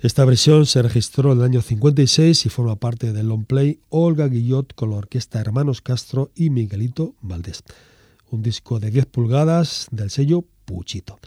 Esta 0.00 0.24
versión 0.24 0.66
se 0.66 0.82
registró 0.82 1.32
en 1.32 1.38
el 1.38 1.44
año 1.44 1.62
56 1.62 2.44
y 2.44 2.48
forma 2.50 2.76
parte 2.76 3.12
del 3.12 3.28
long 3.28 3.46
play 3.46 3.80
Olga 3.88 4.28
Guillot 4.28 4.74
con 4.74 4.90
la 4.90 4.96
orquesta 4.96 5.40
Hermanos 5.40 5.80
Castro 5.80 6.30
y 6.34 6.50
Miguelito 6.50 7.14
Valdés. 7.22 7.62
Un 8.30 8.42
disco 8.42 8.80
de 8.80 8.90
10 8.90 9.06
pulgadas 9.06 9.86
del 9.92 10.10
sello 10.10 10.44
Puchito. 10.66 11.18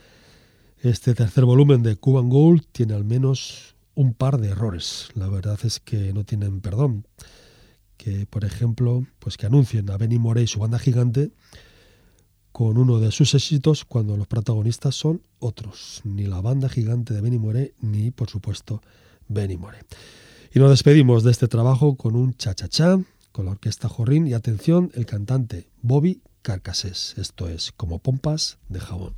Este 0.79 1.15
tercer 1.15 1.45
volumen 1.45 1.81
de 1.81 1.95
Cuban 1.95 2.29
Gold 2.29 2.65
tiene 2.71 2.93
al 2.93 3.03
menos 3.03 3.75
un 3.95 4.13
par 4.13 4.39
de 4.39 4.49
errores. 4.49 5.09
La 5.15 5.27
verdad 5.27 5.57
es 5.63 5.79
que 5.79 6.13
no 6.13 6.23
tienen 6.23 6.61
perdón. 6.61 7.07
Que, 7.97 8.27
por 8.27 8.45
ejemplo, 8.45 9.07
pues 9.17 9.37
que 9.37 9.47
anuncien 9.47 9.89
a 9.89 9.97
Benny 9.97 10.19
Morey 10.19 10.45
su 10.45 10.59
banda 10.59 10.77
gigante 10.77 11.31
con 12.57 12.79
uno 12.79 12.99
de 12.99 13.11
sus 13.11 13.35
éxitos 13.35 13.85
cuando 13.85 14.17
los 14.17 14.25
protagonistas 14.25 14.95
son 14.95 15.21
otros. 15.37 16.01
Ni 16.03 16.23
la 16.23 16.41
banda 16.41 16.69
gigante 16.69 17.13
de 17.13 17.21
Benny 17.21 17.37
Moré, 17.37 17.75
ni, 17.81 18.09
por 18.09 18.31
supuesto, 18.31 18.81
Benny 19.27 19.57
Moré. 19.57 19.77
Y 20.51 20.57
nos 20.57 20.71
despedimos 20.71 21.23
de 21.23 21.29
este 21.29 21.47
trabajo 21.47 21.97
con 21.97 22.15
un 22.15 22.33
cha-cha-cha, 22.33 22.99
con 23.31 23.45
la 23.45 23.51
orquesta 23.51 23.87
Jorrín 23.87 24.25
y 24.25 24.33
atención, 24.33 24.89
el 24.95 25.05
cantante 25.05 25.69
Bobby 25.83 26.23
Carcassés. 26.41 27.13
Esto 27.19 27.47
es 27.47 27.73
como 27.73 27.99
pompas 27.99 28.57
de 28.69 28.79
jabón. 28.79 29.13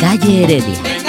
Calle 0.00 0.42
Heredia. 0.42 1.01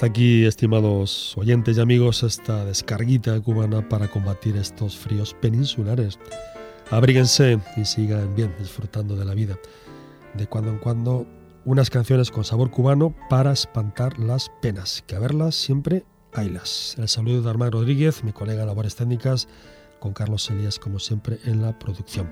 Hasta 0.00 0.08
aquí, 0.08 0.46
estimados 0.46 1.36
oyentes 1.36 1.76
y 1.76 1.80
amigos, 1.82 2.22
esta 2.22 2.64
descarguita 2.64 3.38
cubana 3.42 3.86
para 3.86 4.08
combatir 4.08 4.56
estos 4.56 4.96
fríos 4.96 5.36
peninsulares. 5.42 6.18
Abríguense 6.90 7.60
y 7.76 7.84
sigan 7.84 8.34
bien 8.34 8.54
disfrutando 8.58 9.14
de 9.14 9.26
la 9.26 9.34
vida. 9.34 9.58
De 10.32 10.46
cuando 10.46 10.70
en 10.70 10.78
cuando, 10.78 11.26
unas 11.66 11.90
canciones 11.90 12.30
con 12.30 12.44
sabor 12.44 12.70
cubano 12.70 13.14
para 13.28 13.52
espantar 13.52 14.18
las 14.18 14.50
penas, 14.62 15.04
que 15.06 15.16
a 15.16 15.18
verlas 15.18 15.54
siempre 15.54 16.06
haylas. 16.32 16.94
El 16.96 17.06
saludo 17.06 17.42
de 17.42 17.50
Armando 17.50 17.80
Rodríguez, 17.80 18.24
mi 18.24 18.32
colega 18.32 18.62
en 18.62 18.68
labores 18.68 18.96
técnicas, 18.96 19.48
con 19.98 20.14
Carlos 20.14 20.48
Elías, 20.48 20.78
como 20.78 20.98
siempre, 20.98 21.40
en 21.44 21.60
la 21.60 21.78
producción. 21.78 22.26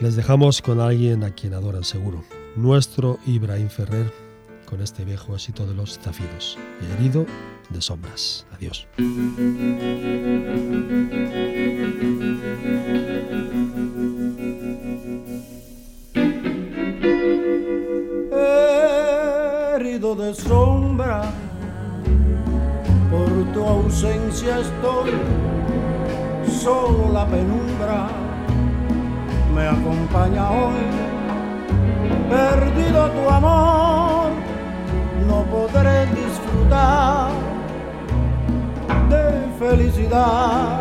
Les 0.00 0.14
dejamos 0.14 0.62
con 0.62 0.78
alguien 0.78 1.24
a 1.24 1.34
quien 1.34 1.54
adoran 1.54 1.82
seguro, 1.82 2.22
nuestro 2.54 3.18
Ibrahim 3.26 3.68
Ferrer, 3.68 4.23
con 4.64 4.80
este 4.80 5.04
viejo 5.04 5.34
éxito 5.34 5.66
de 5.66 5.74
los 5.74 5.98
zafiros, 5.98 6.58
herido 6.98 7.26
de 7.70 7.80
sombras. 7.80 8.46
Adiós. 8.52 8.86
herido 19.76 20.14
de 20.14 20.34
sombra, 20.34 21.22
por 23.10 23.52
tu 23.52 23.64
ausencia 23.64 24.60
estoy, 24.60 25.10
solo 26.62 27.12
la 27.12 27.26
penumbra 27.26 28.08
me 29.54 29.68
acompaña 29.68 30.50
hoy, 30.50 30.84
perdido 32.28 33.10
tu 33.10 33.30
amor, 33.30 34.23
no 35.26 35.42
podré 35.44 36.06
disfrutar 36.06 37.30
de 39.08 39.24
felicidad. 39.58 40.80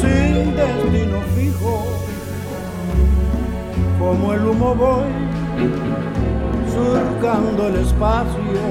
Sin 0.00 0.56
destino 0.56 1.20
fijo, 1.34 1.86
como 3.98 4.32
el 4.32 4.46
humo 4.46 4.74
voy 4.74 5.12
surcando 6.72 7.68
el 7.68 7.76
espacio, 7.76 8.62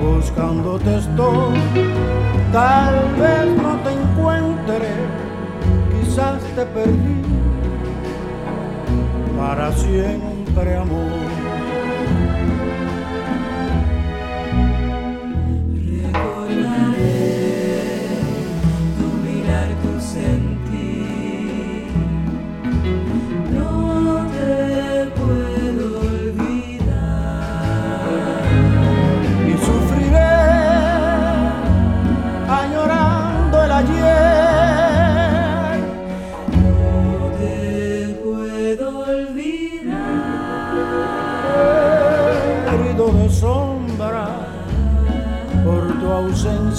buscándote 0.00 0.98
estoy. 0.98 1.58
Tal 2.52 2.94
vez 3.18 3.62
no 3.62 3.76
te 3.82 3.92
encuentre, 3.92 4.88
quizás 5.90 6.40
te 6.54 6.64
perdí 6.66 7.23
para 9.44 9.70
siempre, 9.72 10.74
amor. 10.74 11.43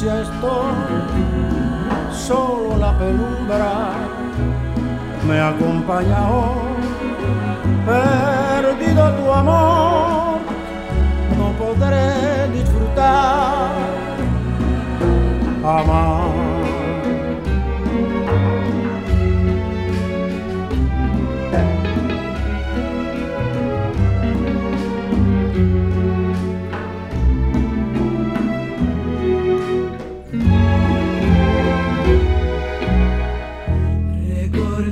Estoy, 0.07 0.75
solo 2.11 2.77
la 2.77 2.97
penumbra 2.97 3.93
me 5.27 5.39
acompaña 5.41 6.29
hoy, 6.29 6.75
perdido 7.85 9.11
tu 9.15 9.31
amor, 9.31 10.39
no 11.37 11.51
podré 11.57 12.47
disfrutar 12.53 13.69
jamás. 15.63 16.54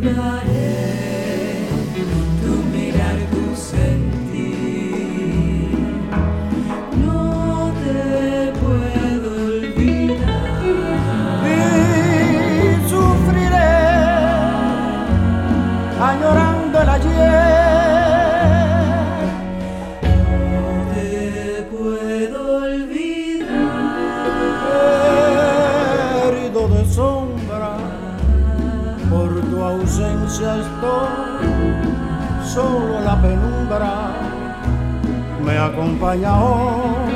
not 0.03 0.72
solo 32.53 33.01
la 33.01 33.19
penumbra 33.19 34.11
me 35.43 35.57
acompaña 35.57 36.39
hoy. 36.39 37.13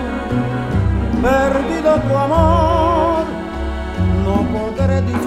Perdido 1.21 1.95
tu 2.05 2.17
amor, 2.17 3.25
no 4.25 4.35
podré 4.53 5.01
disfrutar 5.01 5.26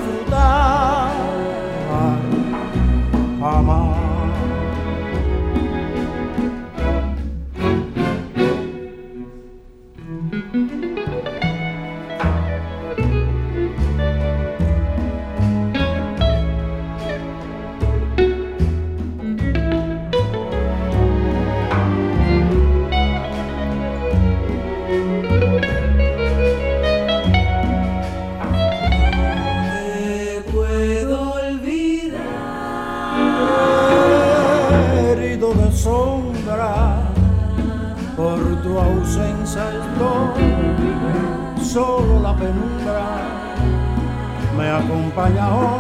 acompaña 45.11 45.55
hoy, 45.55 45.80